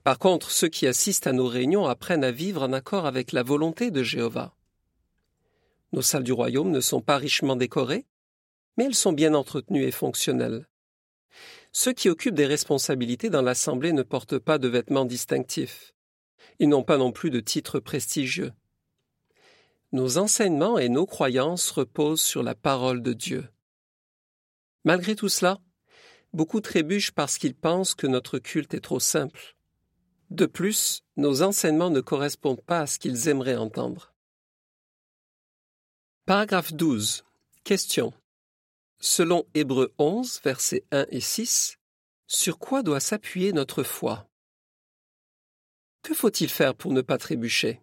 Par 0.05 0.19
contre, 0.19 0.51
ceux 0.51 0.69
qui 0.69 0.87
assistent 0.87 1.27
à 1.27 1.33
nos 1.33 1.47
réunions 1.47 1.85
apprennent 1.85 2.23
à 2.23 2.31
vivre 2.31 2.63
en 2.63 2.71
accord 2.71 3.05
avec 3.05 3.33
la 3.33 3.43
volonté 3.43 3.91
de 3.91 4.03
Jéhovah. 4.03 4.55
Nos 5.91 6.01
salles 6.01 6.23
du 6.23 6.31
royaume 6.31 6.71
ne 6.71 6.79
sont 6.79 7.01
pas 7.01 7.17
richement 7.17 7.57
décorées, 7.57 8.05
mais 8.77 8.85
elles 8.85 8.95
sont 8.95 9.11
bien 9.11 9.33
entretenues 9.33 9.83
et 9.83 9.91
fonctionnelles. 9.91 10.65
Ceux 11.73 11.91
qui 11.91 12.07
occupent 12.07 12.35
des 12.35 12.45
responsabilités 12.45 13.29
dans 13.29 13.41
l'Assemblée 13.41 13.91
ne 13.91 14.01
portent 14.01 14.39
pas 14.39 14.57
de 14.57 14.69
vêtements 14.69 15.03
distinctifs. 15.03 15.93
Ils 16.59 16.69
n'ont 16.69 16.83
pas 16.83 16.97
non 16.97 17.11
plus 17.11 17.31
de 17.31 17.41
titres 17.41 17.81
prestigieux. 17.81 18.53
Nos 19.91 20.17
enseignements 20.17 20.79
et 20.79 20.87
nos 20.87 21.05
croyances 21.05 21.69
reposent 21.69 22.21
sur 22.21 22.43
la 22.43 22.55
parole 22.55 23.01
de 23.01 23.11
Dieu. 23.11 23.49
Malgré 24.85 25.15
tout 25.15 25.29
cela, 25.29 25.59
beaucoup 26.33 26.61
trébuchent 26.61 27.11
parce 27.11 27.37
qu'ils 27.37 27.55
pensent 27.55 27.95
que 27.95 28.07
notre 28.07 28.39
culte 28.39 28.73
est 28.73 28.81
trop 28.81 28.99
simple. 28.99 29.55
De 30.29 30.45
plus, 30.45 31.03
nos 31.15 31.41
enseignements 31.41 31.89
ne 31.89 32.01
correspondent 32.01 32.61
pas 32.61 32.81
à 32.81 32.87
ce 32.87 32.99
qu'ils 32.99 33.27
aimeraient 33.29 33.55
entendre. 33.55 34.13
Paragraphe 36.25 36.73
12. 36.73 37.23
Question. 37.63 38.13
Selon 38.99 39.45
Hébreux 39.53 39.93
11, 39.97 40.41
versets 40.43 40.83
1 40.91 41.05
et 41.09 41.21
6, 41.21 41.77
sur 42.27 42.59
quoi 42.59 42.83
doit 42.83 42.99
s'appuyer 42.99 43.53
notre 43.53 43.83
foi? 43.83 44.27
Que 46.01 46.13
faut-il 46.13 46.49
faire 46.49 46.75
pour 46.75 46.91
ne 46.91 47.01
pas 47.01 47.17
trébucher? 47.17 47.81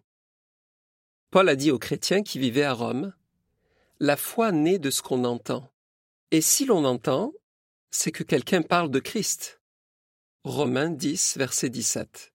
Paul 1.31 1.49
a 1.49 1.55
dit 1.55 1.71
aux 1.71 1.79
chrétiens 1.79 2.21
qui 2.21 2.37
vivaient 2.37 2.63
à 2.63 2.73
Rome 2.73 3.13
La 3.99 4.17
foi 4.17 4.51
naît 4.51 4.79
de 4.79 4.91
ce 4.91 5.01
qu'on 5.01 5.23
entend. 5.23 5.71
Et 6.31 6.41
si 6.41 6.65
l'on 6.65 6.85
entend, 6.85 7.33
c'est 7.97 8.11
que 8.11 8.23
quelqu'un 8.23 8.61
parle 8.61 8.91
de 8.91 8.99
Christ. 8.99 9.61
Romains 10.43 10.89
10, 10.89 11.37
verset 11.37 11.69
17. 11.69 12.33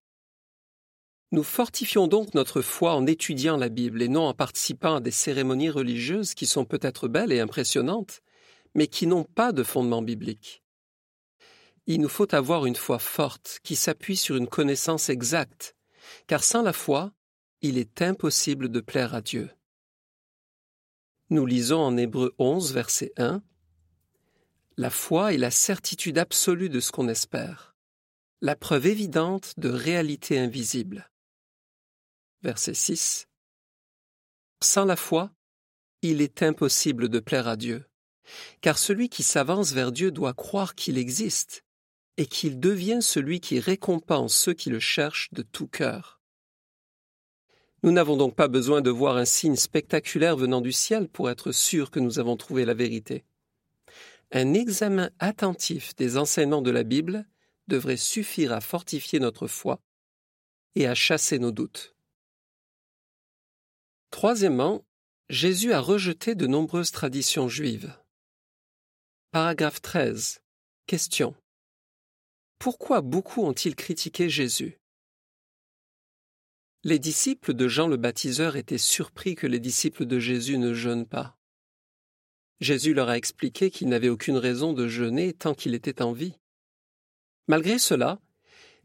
Nous 1.33 1.43
fortifions 1.43 2.09
donc 2.09 2.33
notre 2.33 2.63
foi 2.63 2.95
en 2.95 3.07
étudiant 3.07 3.59
la 3.59 3.69
Bible 3.69 4.01
et 4.01 4.09
non 4.09 4.27
en 4.27 4.35
participant 4.35 4.97
à 4.97 5.01
des 5.01 5.11
cérémonies 5.11 5.69
religieuses 5.69 6.33
qui 6.33 6.47
sont 6.47 6.65
peut-être 6.65 7.09
belles 7.09 7.31
et 7.31 7.41
impressionnantes, 7.41 8.23
mais 8.75 8.87
qui 8.87 9.07
n'ont 9.07 9.25
pas 9.25 9.53
de 9.53 9.63
fondement 9.63 10.01
biblique. 10.01 10.65
Il 11.87 12.01
nous 12.01 12.09
faut 12.09 12.35
avoir 12.35 12.65
une 12.65 12.75
foi 12.75 12.99
forte 12.99 13.61
qui 13.63 13.77
s'appuie 13.77 14.17
sur 14.17 14.37
une 14.37 14.49
connaissance 14.49 15.11
exacte, 15.11 15.77
car 16.27 16.43
sans 16.43 16.63
la 16.63 16.73
foi, 16.73 17.13
il 17.61 17.77
est 17.77 18.01
impossible 18.01 18.71
de 18.71 18.81
plaire 18.81 19.15
à 19.15 19.21
Dieu. 19.21 19.51
Nous 21.29 21.45
lisons 21.45 21.81
en 21.81 21.99
Hébreu 21.99 22.35
11, 22.39 22.73
verset 22.73 23.13
1 23.19 23.43
La 24.81 24.89
foi 24.89 25.35
est 25.35 25.37
la 25.37 25.51
certitude 25.51 26.17
absolue 26.17 26.71
de 26.71 26.81
ce 26.81 26.91
qu'on 26.91 27.09
espère, 27.09 27.77
la 28.41 28.57
preuve 28.57 28.87
évidente 28.87 29.53
de 29.59 29.69
réalité 29.69 30.39
invisible. 30.39 31.11
Verset 32.41 32.73
6 32.73 33.29
Sans 34.63 34.87
la 34.87 34.97
foi, 34.97 35.33
il 36.01 36.23
est 36.23 36.43
impossible 36.43 37.11
de 37.11 37.21
plaire 37.21 37.47
à 37.47 37.59
Dieu 37.59 37.85
car 38.63 38.79
celui 38.79 39.11
qui 39.11 39.23
s'avance 39.23 39.73
vers 39.73 39.93
Dieu 39.93 40.11
doit 40.11 40.33
croire 40.33 40.75
qu'il 40.75 40.97
existe 40.97 41.63
et 42.17 42.25
qu'il 42.25 42.59
devient 42.59 43.01
celui 43.03 43.41
qui 43.41 43.61
récompense 43.61 44.35
ceux 44.35 44.55
qui 44.55 44.71
le 44.71 44.81
cherchent 44.81 45.29
de 45.33 45.43
tout 45.43 45.69
cœur. 45.69 46.23
Nous 47.83 47.93
n'avons 47.93 48.17
donc 48.17 48.35
pas 48.35 48.49
besoin 48.49 48.81
de 48.81 48.89
voir 48.89 49.19
un 49.19 49.27
signe 49.27 49.57
spectaculaire 49.57 50.39
venant 50.39 50.63
du 50.63 50.73
ciel 50.73 51.07
pour 51.07 51.29
être 51.29 51.53
sûrs 51.53 51.91
que 51.91 52.01
nous 52.01 52.19
avons 52.19 52.39
trouvé 52.39 52.65
la 52.65 52.73
vérité. 52.73 53.27
Un 54.33 54.55
examen 54.55 55.11
attentif 55.19 55.95
des 55.97 56.17
enseignements 56.17 56.63
de 56.63 56.71
la 56.71 56.85
Bible 56.85 57.27
devrait 57.67 57.97
suffire 57.97 58.53
à 58.53 58.61
fortifier 58.61 59.19
notre 59.19 59.49
foi 59.49 59.81
et 60.77 60.87
à 60.87 60.95
chasser 60.95 61.39
nos 61.39 61.51
doutes. 61.51 61.97
Troisièmement, 64.11 64.85
Jésus 65.29 65.73
a 65.73 65.81
rejeté 65.81 66.35
de 66.35 66.47
nombreuses 66.47 66.91
traditions 66.91 67.49
juives. 67.49 67.97
Paragraphe 69.33 69.81
13. 69.81 70.43
Question. 70.87 71.35
Pourquoi 72.59 73.01
beaucoup 73.01 73.43
ont-ils 73.43 73.77
critiqué 73.77 74.29
Jésus? 74.29 74.79
Les 76.83 76.99
disciples 76.99 77.55
de 77.55 77.69
Jean 77.69 77.89
le 77.89 77.97
baptiseur 77.97 78.57
étaient 78.57 78.79
surpris 78.79 79.35
que 79.35 79.47
les 79.47 79.61
disciples 79.61 80.07
de 80.07 80.19
Jésus 80.19 80.59
ne 80.59 80.73
jeûnent 80.73 81.07
pas. 81.07 81.40
Jésus 82.61 82.93
leur 82.93 83.09
a 83.09 83.17
expliqué 83.17 83.71
qu'il 83.71 83.89
n'avait 83.89 84.11
aucune 84.11 84.37
raison 84.37 84.73
de 84.73 84.87
jeûner 84.87 85.33
tant 85.33 85.55
qu'il 85.55 85.75
était 85.75 86.03
en 86.03 86.13
vie. 86.13 86.35
Malgré 87.49 87.79
cela, 87.79 88.21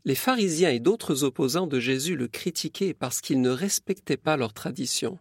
les 0.06 0.16
pharisiens 0.16 0.70
et 0.70 0.80
d'autres 0.80 1.24
opposants 1.24 1.68
de 1.68 1.80
Jésus 1.80 2.16
le 2.16 2.28
critiquaient 2.28 2.94
parce 2.94 3.22
qu'il 3.22 3.42
ne 3.42 3.50
respectait 3.50 4.18
pas 4.18 4.38
leur 4.38 4.54
tradition. 4.54 5.20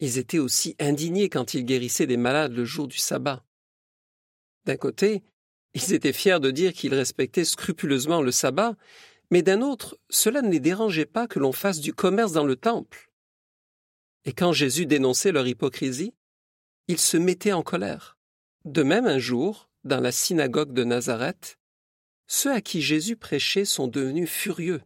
Ils 0.00 0.18
étaient 0.18 0.38
aussi 0.38 0.74
indignés 0.78 1.28
quand 1.28 1.54
il 1.54 1.64
guérissait 1.64 2.06
des 2.06 2.16
malades 2.16 2.52
le 2.52 2.64
jour 2.64 2.88
du 2.88 2.98
sabbat. 2.98 3.44
D'un 4.64 4.76
côté, 4.76 5.22
ils 5.74 5.92
étaient 5.92 6.12
fiers 6.12 6.40
de 6.40 6.50
dire 6.50 6.72
qu'ils 6.72 6.94
respectaient 6.94 7.44
scrupuleusement 7.44 8.20
le 8.20 8.32
sabbat, 8.32 8.76
mais 9.30 9.42
d'un 9.42 9.62
autre, 9.62 9.98
cela 10.08 10.42
ne 10.42 10.50
les 10.50 10.60
dérangeait 10.60 11.06
pas 11.06 11.26
que 11.26 11.38
l'on 11.38 11.52
fasse 11.52 11.80
du 11.80 11.92
commerce 11.92 12.32
dans 12.32 12.44
le 12.44 12.56
temple. 12.56 13.10
Et 14.24 14.32
quand 14.32 14.52
Jésus 14.52 14.86
dénonçait 14.86 15.32
leur 15.32 15.46
hypocrisie, 15.46 16.14
ils 16.88 17.00
se 17.00 17.16
mettaient 17.16 17.52
en 17.52 17.62
colère. 17.62 18.18
De 18.64 18.82
même 18.82 19.06
un 19.06 19.18
jour, 19.18 19.68
dans 19.84 20.00
la 20.00 20.12
synagogue 20.12 20.72
de 20.72 20.84
Nazareth, 20.84 21.58
ceux 22.26 22.52
à 22.52 22.60
qui 22.60 22.82
Jésus 22.82 23.16
prêchait 23.16 23.64
sont 23.64 23.86
devenus 23.86 24.28
furieux. 24.28 24.82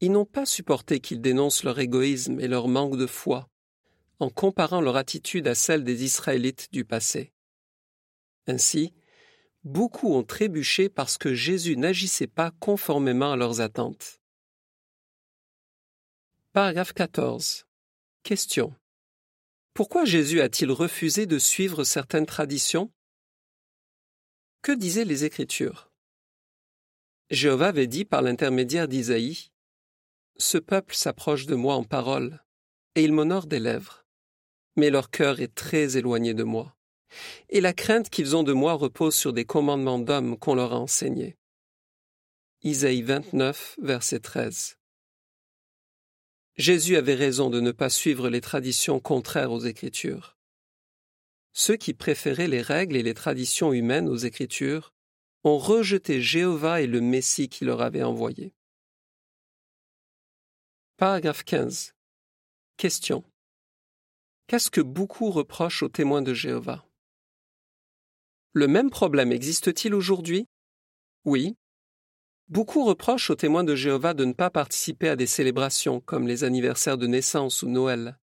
Ils 0.00 0.10
n'ont 0.10 0.26
pas 0.26 0.46
supporté 0.46 0.98
qu'ils 0.98 1.20
dénoncent 1.20 1.62
leur 1.62 1.78
égoïsme 1.78 2.40
et 2.40 2.48
leur 2.48 2.66
manque 2.66 2.96
de 2.96 3.06
foi, 3.06 3.48
en 4.18 4.30
comparant 4.30 4.80
leur 4.80 4.96
attitude 4.96 5.46
à 5.46 5.54
celle 5.54 5.84
des 5.84 6.04
Israélites 6.04 6.68
du 6.72 6.84
passé. 6.84 7.32
Ainsi, 8.48 8.92
beaucoup 9.62 10.12
ont 10.12 10.24
trébuché 10.24 10.88
parce 10.88 11.18
que 11.18 11.34
Jésus 11.34 11.76
n'agissait 11.76 12.26
pas 12.26 12.50
conformément 12.58 13.32
à 13.32 13.36
leurs 13.36 13.60
attentes. 13.60 14.20
Paragraphe 16.52 16.92
14. 16.92 17.64
Question. 18.24 18.74
Pourquoi 19.74 20.04
Jésus 20.04 20.40
a-t-il 20.40 20.70
refusé 20.70 21.26
de 21.26 21.38
suivre 21.38 21.84
certaines 21.84 22.26
traditions? 22.26 22.90
Que 24.62 24.72
disaient 24.72 25.04
les 25.04 25.24
Écritures? 25.24 25.90
Jéhovah 27.30 27.68
avait 27.68 27.86
dit 27.86 28.04
par 28.04 28.22
l'intermédiaire 28.22 28.88
d'Isaïe 28.88 29.50
Ce 30.36 30.58
peuple 30.58 30.94
s'approche 30.94 31.46
de 31.46 31.54
moi 31.54 31.74
en 31.74 31.84
parole, 31.84 32.44
et 32.94 33.02
il 33.02 33.12
m'honore 33.12 33.46
des 33.46 33.60
lèvres, 33.60 34.04
mais 34.76 34.90
leur 34.90 35.10
cœur 35.10 35.40
est 35.40 35.54
très 35.54 35.96
éloigné 35.96 36.34
de 36.34 36.44
moi 36.44 36.76
et 37.48 37.60
la 37.60 37.72
crainte 37.72 38.10
qu'ils 38.10 38.36
ont 38.36 38.42
de 38.42 38.52
moi 38.52 38.74
repose 38.74 39.14
sur 39.14 39.32
des 39.32 39.44
commandements 39.44 39.98
d'hommes 39.98 40.38
qu'on 40.38 40.54
leur 40.54 40.72
a 40.72 40.78
enseignés. 40.78 41.36
Isaïe 42.62 43.02
29, 43.02 43.78
verset 43.82 44.20
13. 44.20 44.76
Jésus 46.56 46.96
avait 46.96 47.14
raison 47.14 47.48
de 47.50 47.60
ne 47.60 47.72
pas 47.72 47.88
suivre 47.88 48.28
les 48.28 48.40
traditions 48.40 49.00
contraires 49.00 49.52
aux 49.52 49.60
Écritures. 49.60 50.36
Ceux 51.52 51.76
qui 51.76 51.94
préféraient 51.94 52.48
les 52.48 52.62
règles 52.62 52.96
et 52.96 53.02
les 53.02 53.14
traditions 53.14 53.72
humaines 53.72 54.08
aux 54.08 54.16
Écritures 54.16 54.92
ont 55.44 55.58
rejeté 55.58 56.20
Jéhovah 56.20 56.82
et 56.82 56.86
le 56.86 57.00
Messie 57.00 57.48
qui 57.48 57.64
leur 57.64 57.82
avait 57.82 58.02
envoyé. 58.02 58.54
Paragraphe 60.96 61.44
15. 61.44 61.94
Question. 62.76 63.24
Qu'est-ce 64.46 64.70
que 64.70 64.80
beaucoup 64.80 65.30
reprochent 65.30 65.82
aux 65.82 65.88
témoins 65.88 66.22
de 66.22 66.34
Jéhovah? 66.34 66.86
Le 68.52 68.68
même 68.68 68.90
problème 68.90 69.32
existe-t-il 69.32 69.94
aujourd'hui? 69.94 70.46
Oui. 71.24 71.56
Beaucoup 72.52 72.84
reprochent 72.84 73.30
aux 73.30 73.34
témoins 73.34 73.64
de 73.64 73.74
Jéhovah 73.74 74.12
de 74.12 74.26
ne 74.26 74.34
pas 74.34 74.50
participer 74.50 75.08
à 75.08 75.16
des 75.16 75.26
célébrations 75.26 76.00
comme 76.00 76.28
les 76.28 76.44
anniversaires 76.44 76.98
de 76.98 77.06
naissance 77.06 77.62
ou 77.62 77.68
Noël, 77.70 78.18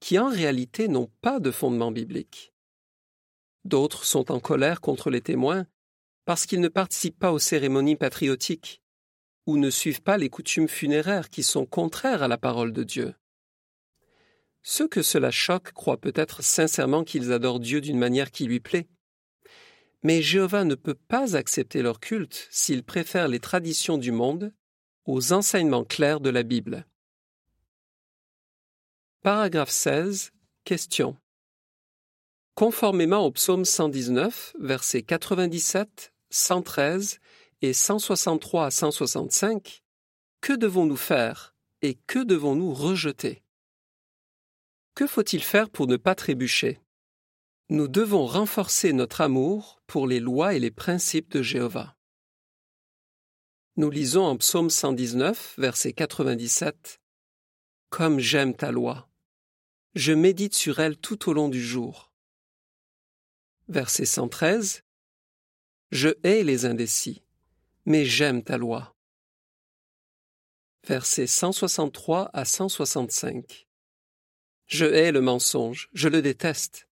qui 0.00 0.18
en 0.18 0.28
réalité 0.28 0.88
n'ont 0.88 1.12
pas 1.20 1.38
de 1.38 1.52
fondement 1.52 1.92
biblique. 1.92 2.52
D'autres 3.64 4.04
sont 4.04 4.32
en 4.32 4.40
colère 4.40 4.80
contre 4.80 5.10
les 5.10 5.20
témoins 5.20 5.64
parce 6.24 6.44
qu'ils 6.44 6.60
ne 6.60 6.66
participent 6.66 7.20
pas 7.20 7.30
aux 7.30 7.38
cérémonies 7.38 7.94
patriotiques 7.94 8.82
ou 9.46 9.58
ne 9.58 9.70
suivent 9.70 10.02
pas 10.02 10.18
les 10.18 10.28
coutumes 10.28 10.66
funéraires 10.66 11.30
qui 11.30 11.44
sont 11.44 11.64
contraires 11.64 12.24
à 12.24 12.28
la 12.28 12.36
parole 12.36 12.72
de 12.72 12.82
Dieu. 12.82 13.14
Ceux 14.64 14.88
que 14.88 15.02
cela 15.02 15.30
choque 15.30 15.70
croient 15.70 16.00
peut-être 16.00 16.42
sincèrement 16.42 17.04
qu'ils 17.04 17.32
adorent 17.32 17.60
Dieu 17.60 17.80
d'une 17.80 18.00
manière 18.00 18.32
qui 18.32 18.44
lui 18.44 18.58
plaît. 18.58 18.88
Mais 20.02 20.22
Jéhovah 20.22 20.64
ne 20.64 20.74
peut 20.74 20.94
pas 20.94 21.36
accepter 21.36 21.82
leur 21.82 22.00
culte 22.00 22.46
s'ils 22.50 22.84
préfèrent 22.84 23.28
les 23.28 23.40
traditions 23.40 23.98
du 23.98 24.12
monde 24.12 24.52
aux 25.04 25.32
enseignements 25.32 25.84
clairs 25.84 26.20
de 26.20 26.30
la 26.30 26.42
Bible. 26.42 26.86
Paragraphe 29.22 29.70
16. 29.70 30.32
Question. 30.64 31.16
Conformément 32.54 33.24
au 33.24 33.30
psaume 33.32 33.64
119, 33.64 34.54
versets 34.58 35.02
97, 35.02 36.12
113 36.30 37.20
et 37.62 37.72
163 37.72 38.66
à 38.66 38.70
165, 38.70 39.82
que 40.40 40.52
devons-nous 40.52 40.96
faire 40.96 41.54
et 41.82 41.94
que 42.06 42.18
devons-nous 42.18 42.72
rejeter? 42.72 43.42
Que 44.94 45.06
faut-il 45.06 45.42
faire 45.42 45.70
pour 45.70 45.86
ne 45.86 45.96
pas 45.96 46.14
trébucher? 46.14 46.80
Nous 47.68 47.88
devons 47.88 48.26
renforcer 48.26 48.92
notre 48.92 49.20
amour 49.20 49.80
pour 49.86 50.06
les 50.06 50.20
lois 50.20 50.54
et 50.54 50.58
les 50.58 50.70
principes 50.70 51.30
de 51.30 51.42
Jéhovah. 51.42 51.96
Nous 53.76 53.90
lisons 53.90 54.24
en 54.24 54.36
psaume 54.36 54.70
119, 54.70 55.54
verset 55.58 55.92
97, 55.92 57.00
Comme 57.90 58.18
j'aime 58.18 58.54
ta 58.54 58.72
loi, 58.72 59.08
je 59.94 60.12
médite 60.12 60.54
sur 60.54 60.80
elle 60.80 60.96
tout 60.96 61.28
au 61.28 61.32
long 61.32 61.48
du 61.48 61.62
jour. 61.62 62.12
Verset 63.68 64.06
113, 64.06 64.82
Je 65.90 66.08
hais 66.24 66.42
les 66.42 66.64
indécis 66.64 67.22
mais 67.88 68.04
j'aime 68.04 68.44
ta 68.44 68.58
loi. 68.58 68.94
Versets 70.86 71.26
163 71.26 72.30
à 72.34 72.44
165. 72.44 73.66
Je 74.66 74.84
hais 74.84 75.10
le 75.10 75.22
mensonge, 75.22 75.88
je 75.94 76.08
le 76.08 76.20
déteste. 76.20 76.87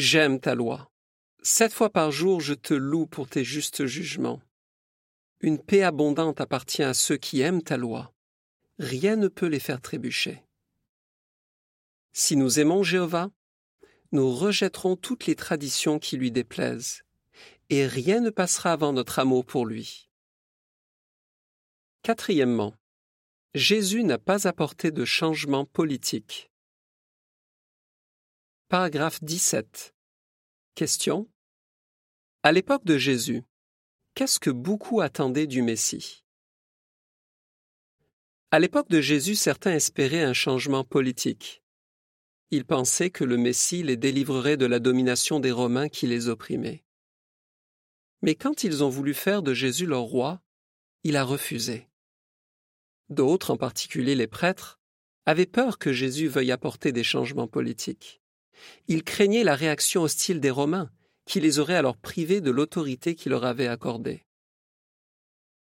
J'aime 0.00 0.38
ta 0.38 0.54
loi. 0.54 0.92
Sept 1.42 1.72
fois 1.72 1.90
par 1.90 2.12
jour 2.12 2.40
je 2.40 2.54
te 2.54 2.72
loue 2.72 3.08
pour 3.08 3.28
tes 3.28 3.42
justes 3.42 3.84
jugements. 3.86 4.40
Une 5.40 5.58
paix 5.58 5.82
abondante 5.82 6.40
appartient 6.40 6.84
à 6.84 6.94
ceux 6.94 7.16
qui 7.16 7.40
aiment 7.40 7.64
ta 7.64 7.76
loi. 7.76 8.14
Rien 8.78 9.16
ne 9.16 9.26
peut 9.26 9.48
les 9.48 9.58
faire 9.58 9.80
trébucher. 9.80 10.44
Si 12.12 12.36
nous 12.36 12.60
aimons 12.60 12.84
Jéhovah, 12.84 13.32
nous 14.12 14.32
rejetterons 14.32 14.94
toutes 14.94 15.26
les 15.26 15.34
traditions 15.34 15.98
qui 15.98 16.16
lui 16.16 16.30
déplaisent, 16.30 17.02
et 17.68 17.84
rien 17.84 18.20
ne 18.20 18.30
passera 18.30 18.70
avant 18.70 18.92
notre 18.92 19.18
amour 19.18 19.44
pour 19.44 19.66
lui. 19.66 20.08
Quatrièmement, 22.04 22.76
Jésus 23.52 24.04
n'a 24.04 24.18
pas 24.18 24.46
apporté 24.46 24.92
de 24.92 25.04
changement 25.04 25.64
politique. 25.64 26.52
Paragraphe 28.68 29.24
17. 29.24 29.94
Question. 30.74 31.26
À 32.42 32.52
l'époque 32.52 32.84
de 32.84 32.98
Jésus, 32.98 33.42
qu'est-ce 34.14 34.38
que 34.38 34.50
beaucoup 34.50 35.00
attendaient 35.00 35.46
du 35.46 35.62
Messie? 35.62 36.22
À 38.50 38.58
l'époque 38.58 38.90
de 38.90 39.00
Jésus, 39.00 39.36
certains 39.36 39.72
espéraient 39.72 40.22
un 40.22 40.34
changement 40.34 40.84
politique. 40.84 41.62
Ils 42.50 42.66
pensaient 42.66 43.08
que 43.08 43.24
le 43.24 43.38
Messie 43.38 43.82
les 43.82 43.96
délivrerait 43.96 44.58
de 44.58 44.66
la 44.66 44.80
domination 44.80 45.40
des 45.40 45.50
Romains 45.50 45.88
qui 45.88 46.06
les 46.06 46.28
opprimaient. 46.28 46.84
Mais 48.20 48.34
quand 48.34 48.64
ils 48.64 48.84
ont 48.84 48.90
voulu 48.90 49.14
faire 49.14 49.42
de 49.42 49.54
Jésus 49.54 49.86
leur 49.86 50.02
roi, 50.02 50.42
il 51.04 51.16
a 51.16 51.24
refusé. 51.24 51.88
D'autres, 53.08 53.50
en 53.50 53.56
particulier 53.56 54.14
les 54.14 54.26
prêtres, 54.26 54.78
avaient 55.24 55.46
peur 55.46 55.78
que 55.78 55.94
Jésus 55.94 56.28
veuille 56.28 56.52
apporter 56.52 56.92
des 56.92 57.02
changements 57.02 57.48
politiques. 57.48 58.20
Ils 58.86 59.04
craignaient 59.04 59.44
la 59.44 59.54
réaction 59.54 60.02
hostile 60.02 60.40
des 60.40 60.50
Romains, 60.50 60.90
qui 61.24 61.40
les 61.40 61.58
auraient 61.58 61.74
alors 61.74 61.96
privés 61.96 62.40
de 62.40 62.50
l'autorité 62.50 63.14
qu'il 63.14 63.30
leur 63.30 63.44
avait 63.44 63.68
accordée. 63.68 64.24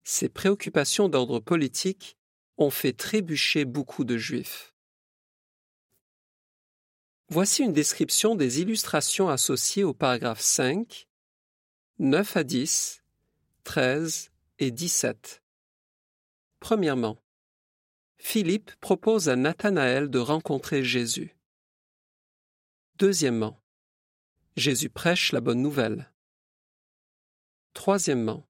Ces 0.04 0.30
préoccupations 0.30 1.10
d'ordre 1.10 1.40
politique 1.40 2.18
ont 2.58 2.70
fait 2.70 2.94
trébucher 2.94 3.66
beaucoup 3.66 4.04
de 4.04 4.18
Juifs. 4.18 4.74
Voici 7.30 7.64
une 7.64 7.74
description 7.74 8.36
des 8.36 8.62
illustrations 8.62 9.30
associées 9.30 9.84
au 9.84 9.96
paragraphe 9.96 10.42
5, 10.42 11.08
9 11.98 12.38
à 12.38 12.44
10, 12.44 13.02
13 13.64 14.30
et 14.60 14.70
17. 14.70 15.42
Premièrement, 16.60 17.18
Philippe 18.18 18.72
propose 18.80 19.28
à 19.28 19.36
Nathanaël 19.36 20.10
de 20.10 20.20
rencontrer 20.20 20.84
Jésus. 20.84 21.35
Deuxièmement, 22.98 23.62
Jésus 24.56 24.90
prêche 24.90 25.34
la 25.34 25.42
bonne 25.42 25.62
nouvelle. 25.62 26.14
Troisièmement, 27.74 28.48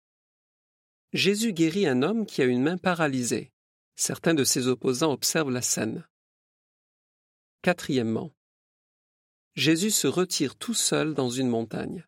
Jésus 1.14 1.52
guérit 1.52 1.88
un 1.88 2.04
homme 2.04 2.28
qui 2.28 2.44
a 2.44 2.46
une 2.46 2.62
main 2.62 2.78
paralysée. 2.78 3.52
Certains 3.96 4.36
de 4.36 4.44
ses 4.44 4.68
opposants 4.68 5.14
observent 5.14 5.50
la 5.50 5.64
scène. 5.64 6.08
Quatrièmement, 7.64 8.32
Jésus 9.56 9.90
se 9.90 10.06
retire 10.06 10.56
tout 10.56 10.76
seul 10.76 11.16
dans 11.16 11.30
une 11.32 11.48
montagne. 11.48 12.06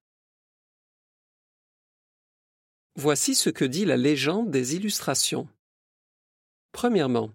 Voici 2.96 3.34
ce 3.34 3.50
que 3.50 3.66
dit 3.66 3.86
la 3.86 3.98
légende 3.98 4.52
des 4.52 4.76
illustrations. 4.76 5.48
Premièrement, 6.72 7.34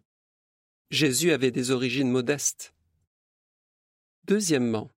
Jésus 0.91 1.33
avait 1.33 1.51
des 1.51 1.73
origines 1.73 2.11
modestes. 2.11 2.72
Deuxièmement, 4.25 4.91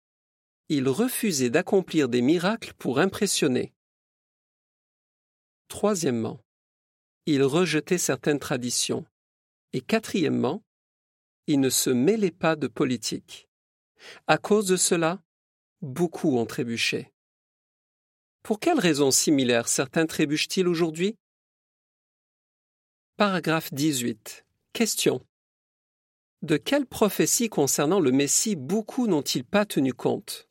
il 0.69 0.87
refusait 0.87 1.49
d'accomplir 1.49 2.09
des 2.09 2.21
miracles 2.21 2.73
pour 2.77 2.99
impressionner. 2.99 3.73
Troisièmement, 5.67 6.39
il 7.25 7.43
rejetait 7.43 7.97
certaines 7.97 8.39
traditions. 8.39 9.05
Et 9.73 9.81
quatrièmement, 9.81 10.63
il 11.47 11.59
ne 11.59 11.69
se 11.69 11.89
mêlait 11.89 12.31
pas 12.31 12.55
de 12.55 12.67
politique. 12.67 13.49
À 14.27 14.37
cause 14.37 14.67
de 14.67 14.77
cela, 14.77 15.21
beaucoup 15.81 16.37
ont 16.37 16.45
trébuché. 16.45 17.11
Pour 18.43 18.59
quelles 18.59 18.79
raisons 18.79 19.11
similaires 19.11 19.67
certains 19.67 20.05
trébuchent-ils 20.05 20.67
aujourd'hui? 20.67 21.17
Paragraphe 23.17 23.73
18. 23.73 24.45
Question. 24.73 25.25
De 26.45 26.57
quelles 26.57 26.85
prophéties 26.85 27.49
concernant 27.49 27.99
le 27.99 28.11
Messie 28.11 28.55
beaucoup 28.55 29.07
n'ont-ils 29.07 29.43
pas 29.43 29.65
tenu 29.65 29.95
compte? 29.95 30.47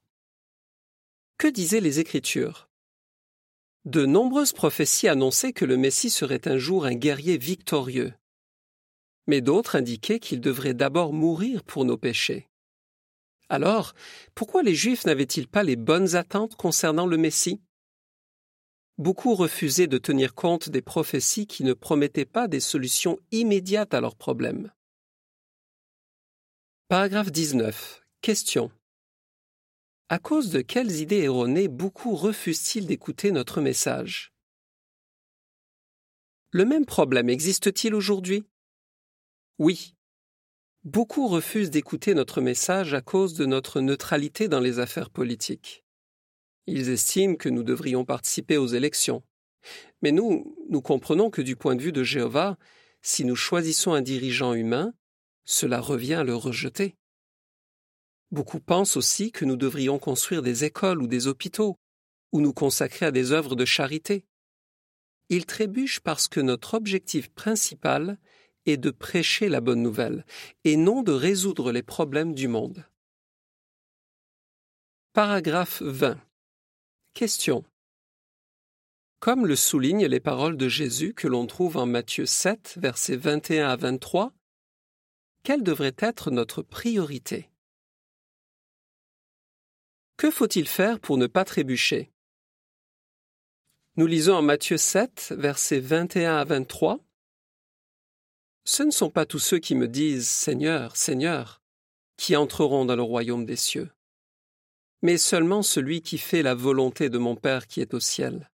Que 1.39 1.47
disaient 1.47 1.79
les 1.79 2.01
Écritures? 2.01 2.69
De 3.85 4.05
nombreuses 4.05 4.53
prophéties 4.53 5.07
annonçaient 5.07 5.53
que 5.53 5.65
le 5.65 5.77
Messie 5.77 6.11
serait 6.11 6.49
un 6.49 6.59
jour 6.59 6.85
un 6.85 6.95
guerrier 6.95 7.39
victorieux, 7.39 8.13
mais 9.29 9.41
d'autres 9.41 9.77
indiquaient 9.77 10.19
qu'il 10.19 10.41
devrait 10.41 10.75
d'abord 10.75 11.13
mourir 11.13 11.63
pour 11.63 11.85
nos 11.85 11.97
péchés. 11.97 12.49
Alors, 13.49 13.95
pourquoi 14.35 14.65
les 14.65 14.75
Juifs 14.75 15.05
n'avaient-ils 15.05 15.47
pas 15.47 15.63
les 15.63 15.77
bonnes 15.77 16.17
attentes 16.17 16.57
concernant 16.57 17.07
le 17.07 17.19
Messie? 17.19 17.61
Beaucoup 18.99 19.37
refusaient 19.37 19.87
de 19.87 19.99
tenir 19.99 20.35
compte 20.35 20.71
des 20.71 20.83
prophéties 20.83 21.47
qui 21.47 21.63
ne 21.63 21.73
promettaient 21.73 22.25
pas 22.25 22.49
des 22.49 22.59
solutions 22.59 23.21
immédiates 23.31 23.95
à 23.95 24.01
leurs 24.01 24.17
problèmes. 24.17 24.73
Paragraphe 26.89 27.33
19. 27.33 28.05
Question. 28.21 28.71
À 30.11 30.19
cause 30.19 30.51
de 30.51 30.61
quelles 30.61 31.01
idées 31.01 31.23
erronées 31.23 31.67
beaucoup 31.67 32.15
refusent-ils 32.15 32.87
d'écouter 32.87 33.33
notre 33.33 33.63
message? 33.63 34.35
Le 36.51 36.67
même 36.67 36.85
problème 36.85 37.31
existe-t-il 37.31 37.95
aujourd'hui? 37.95 38.45
Oui. 39.59 39.97
Beaucoup 40.83 41.27
refusent 41.27 41.71
d'écouter 41.71 42.13
notre 42.13 42.43
message 42.43 42.93
à 42.93 43.01
cause 43.01 43.33
de 43.33 43.47
notre 43.47 43.81
neutralité 43.81 44.49
dans 44.49 44.61
les 44.61 44.79
affaires 44.79 45.09
politiques. 45.09 45.87
Ils 46.67 46.91
estiment 46.91 47.37
que 47.37 47.49
nous 47.49 47.63
devrions 47.63 48.05
participer 48.05 48.59
aux 48.59 48.67
élections. 48.67 49.23
Mais 50.03 50.13
nous, 50.13 50.55
nous 50.69 50.83
comprenons 50.83 51.31
que 51.31 51.41
du 51.41 51.57
point 51.57 51.77
de 51.77 51.83
vue 51.83 51.93
de 51.93 52.05
Jéhovah, 52.05 52.59
si 53.01 53.25
nous 53.25 53.37
choisissons 53.37 53.95
un 53.95 54.03
dirigeant 54.03 54.53
humain, 54.53 54.93
cela 55.45 55.81
revient 55.81 56.15
à 56.15 56.25
le 56.25 56.35
rejeter. 56.35 56.97
Beaucoup 58.31 58.61
pensent 58.61 58.97
aussi 58.97 59.31
que 59.31 59.45
nous 59.45 59.57
devrions 59.57 59.99
construire 59.99 60.43
des 60.43 60.65
écoles 60.65 61.03
ou 61.03 61.07
des 61.07 61.27
hôpitaux, 61.27 61.79
ou 62.33 62.41
nous 62.41 62.53
consacrer 62.53 63.07
à 63.07 63.11
des 63.11 63.33
œuvres 63.33 63.55
de 63.55 63.65
charité. 63.65 64.25
Ils 65.29 65.47
trébuchent 65.47 66.01
parce 66.01 66.29
que 66.29 66.41
notre 66.41 66.75
objectif 66.75 67.31
principal 67.31 68.19
est 68.67 68.77
de 68.77 68.91
prêcher 68.91 69.49
la 69.49 69.61
bonne 69.61 69.83
nouvelle, 69.83 70.25
et 70.65 70.77
non 70.77 71.03
de 71.03 71.13
résoudre 71.13 71.71
les 71.71 71.83
problèmes 71.83 72.35
du 72.35 72.49
monde. 72.49 72.85
Paragraphe 75.13 75.81
20. 75.83 76.19
Question. 77.13 77.65
Comme 79.21 79.47
le 79.47 79.55
soulignent 79.55 80.07
les 80.07 80.21
paroles 80.21 80.57
de 80.57 80.69
Jésus 80.69 81.15
que 81.15 81.29
l'on 81.29 81.47
trouve 81.47 81.77
en 81.77 81.87
Matthieu 81.87 82.27
7, 82.27 82.75
versets 82.79 83.17
21 83.17 83.69
à 83.69 83.77
23, 83.77 84.33
quelle 85.45 85.63
devrait 85.63 85.95
être 85.99 86.31
notre 86.31 86.63
priorité? 86.63 87.51
Que 90.17 90.31
faut-il 90.31 90.67
faire 90.67 90.99
pour 90.99 91.19
ne 91.19 91.27
pas 91.27 91.45
trébucher? 91.45 92.11
Nous 93.97 94.07
lisons 94.07 94.35
en 94.35 94.43
Matthieu 94.43 94.79
7, 94.79 95.35
versets 95.37 95.81
21 95.81 96.39
à 96.39 96.45
23. 96.45 96.99
Ce 98.65 98.83
ne 98.83 98.91
sont 98.91 99.11
pas 99.11 99.27
tous 99.27 99.39
ceux 99.39 99.59
qui 99.59 99.75
me 99.75 99.87
disent 99.87 100.29
Seigneur, 100.29 100.97
Seigneur, 100.97 101.63
qui 102.17 102.37
entreront 102.37 102.87
dans 102.87 102.97
le 102.97 103.03
royaume 103.03 103.45
des 103.45 103.57
cieux, 103.57 103.91
mais 105.03 105.19
seulement 105.19 105.63
celui 105.63 106.01
qui 106.01 106.17
fait 106.17 106.43
la 106.43 106.55
volonté 106.55 107.11
de 107.11 107.19
mon 107.19 107.37
Père 107.37 107.67
qui 107.67 107.83
est 107.83 107.93
au 107.93 108.01
ciel. 108.01 108.51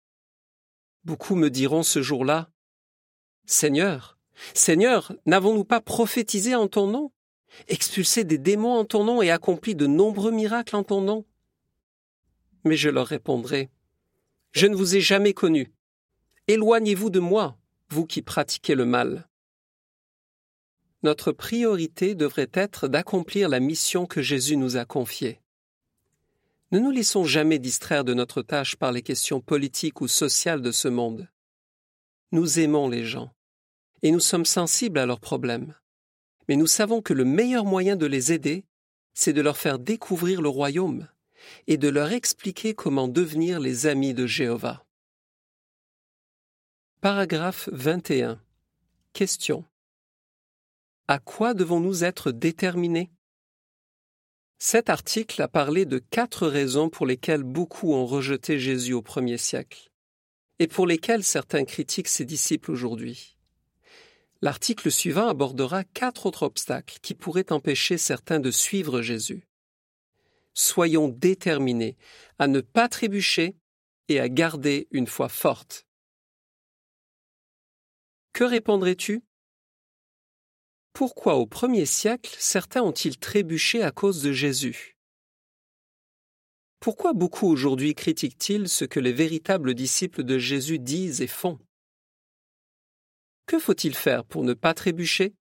Beaucoup 1.04 1.36
me 1.36 1.50
diront 1.50 1.84
ce 1.84 2.02
jour-là 2.02 2.50
Seigneur, 3.46 4.19
Seigneur, 4.54 5.12
n'avons-nous 5.26 5.64
pas 5.64 5.80
prophétisé 5.80 6.54
en 6.54 6.68
ton 6.68 6.86
nom, 6.86 7.12
expulsé 7.68 8.24
des 8.24 8.38
démons 8.38 8.74
en 8.74 8.84
ton 8.84 9.04
nom 9.04 9.22
et 9.22 9.30
accompli 9.30 9.74
de 9.74 9.86
nombreux 9.86 10.30
miracles 10.32 10.76
en 10.76 10.84
ton 10.84 11.00
nom? 11.00 11.24
Mais 12.64 12.76
je 12.76 12.90
leur 12.90 13.06
répondrai 13.06 13.70
Je 14.52 14.66
ne 14.66 14.76
vous 14.76 14.96
ai 14.96 15.00
jamais 15.00 15.32
connu. 15.32 15.72
Éloignez-vous 16.48 17.10
de 17.10 17.20
moi, 17.20 17.56
vous 17.88 18.06
qui 18.06 18.22
pratiquez 18.22 18.74
le 18.74 18.84
mal. 18.84 19.28
Notre 21.02 21.32
priorité 21.32 22.14
devrait 22.14 22.50
être 22.52 22.86
d'accomplir 22.86 23.48
la 23.48 23.60
mission 23.60 24.06
que 24.06 24.20
Jésus 24.20 24.56
nous 24.56 24.76
a 24.76 24.84
confiée. 24.84 25.40
Ne 26.72 26.78
nous 26.78 26.90
laissons 26.90 27.24
jamais 27.24 27.58
distraire 27.58 28.04
de 28.04 28.14
notre 28.14 28.42
tâche 28.42 28.76
par 28.76 28.92
les 28.92 29.02
questions 29.02 29.40
politiques 29.40 30.00
ou 30.02 30.08
sociales 30.08 30.60
de 30.60 30.70
ce 30.70 30.88
monde. 30.88 31.28
Nous 32.32 32.60
aimons 32.60 32.88
les 32.88 33.04
gens 33.04 33.32
et 34.02 34.10
nous 34.10 34.20
sommes 34.20 34.46
sensibles 34.46 34.98
à 34.98 35.06
leurs 35.06 35.20
problèmes. 35.20 35.74
Mais 36.48 36.56
nous 36.56 36.66
savons 36.66 37.02
que 37.02 37.12
le 37.12 37.24
meilleur 37.24 37.64
moyen 37.64 37.96
de 37.96 38.06
les 38.06 38.32
aider, 38.32 38.64
c'est 39.14 39.32
de 39.32 39.40
leur 39.40 39.56
faire 39.56 39.78
découvrir 39.78 40.42
le 40.42 40.48
royaume 40.48 41.08
et 41.66 41.76
de 41.76 41.88
leur 41.88 42.12
expliquer 42.12 42.74
comment 42.74 43.08
devenir 43.08 43.60
les 43.60 43.86
amis 43.86 44.14
de 44.14 44.26
Jéhovah. 44.26 44.84
Paragraphe 47.00 47.68
21. 47.72 48.40
Question. 49.12 49.64
À 51.08 51.18
quoi 51.18 51.54
devons-nous 51.54 52.04
être 52.04 52.30
déterminés? 52.30 53.10
Cet 54.58 54.90
article 54.90 55.40
a 55.40 55.48
parlé 55.48 55.86
de 55.86 55.98
quatre 55.98 56.46
raisons 56.46 56.90
pour 56.90 57.06
lesquelles 57.06 57.42
beaucoup 57.42 57.94
ont 57.94 58.04
rejeté 58.04 58.58
Jésus 58.58 58.92
au 58.92 59.00
premier 59.00 59.38
siècle, 59.38 59.90
et 60.58 60.68
pour 60.68 60.86
lesquelles 60.86 61.24
certains 61.24 61.64
critiquent 61.64 62.08
ses 62.08 62.26
disciples 62.26 62.70
aujourd'hui. 62.70 63.38
L'article 64.42 64.90
suivant 64.90 65.28
abordera 65.28 65.84
quatre 65.84 66.24
autres 66.24 66.44
obstacles 66.44 66.98
qui 67.02 67.14
pourraient 67.14 67.52
empêcher 67.52 67.98
certains 67.98 68.40
de 68.40 68.50
suivre 68.50 69.02
Jésus. 69.02 69.46
Soyons 70.54 71.08
déterminés 71.08 71.96
à 72.38 72.46
ne 72.46 72.60
pas 72.60 72.88
trébucher 72.88 73.56
et 74.08 74.18
à 74.18 74.28
garder 74.28 74.88
une 74.90 75.06
foi 75.06 75.28
forte. 75.28 75.86
Que 78.32 78.44
répondrais-tu? 78.44 79.22
Pourquoi 80.94 81.36
au 81.36 81.46
premier 81.46 81.84
siècle 81.86 82.34
certains 82.38 82.82
ont-ils 82.82 83.18
trébuché 83.18 83.82
à 83.82 83.92
cause 83.92 84.22
de 84.22 84.32
Jésus? 84.32 84.96
Pourquoi 86.80 87.12
beaucoup 87.12 87.46
aujourd'hui 87.46 87.94
critiquent-ils 87.94 88.68
ce 88.68 88.86
que 88.86 89.00
les 89.00 89.12
véritables 89.12 89.74
disciples 89.74 90.24
de 90.24 90.38
Jésus 90.38 90.78
disent 90.78 91.20
et 91.20 91.26
font? 91.26 91.58
Que 93.50 93.58
faut-il 93.58 93.96
faire 93.96 94.24
pour 94.24 94.44
ne 94.44 94.54
pas 94.54 94.74
trébucher? 94.74 95.34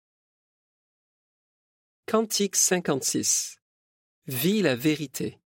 Cantique 2.07 2.55
56. 2.55 3.59
Vis 4.29 4.63
la 4.63 4.77
vérité. 4.77 5.41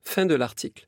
Fin 0.00 0.26
de 0.26 0.34
l'article. 0.34 0.87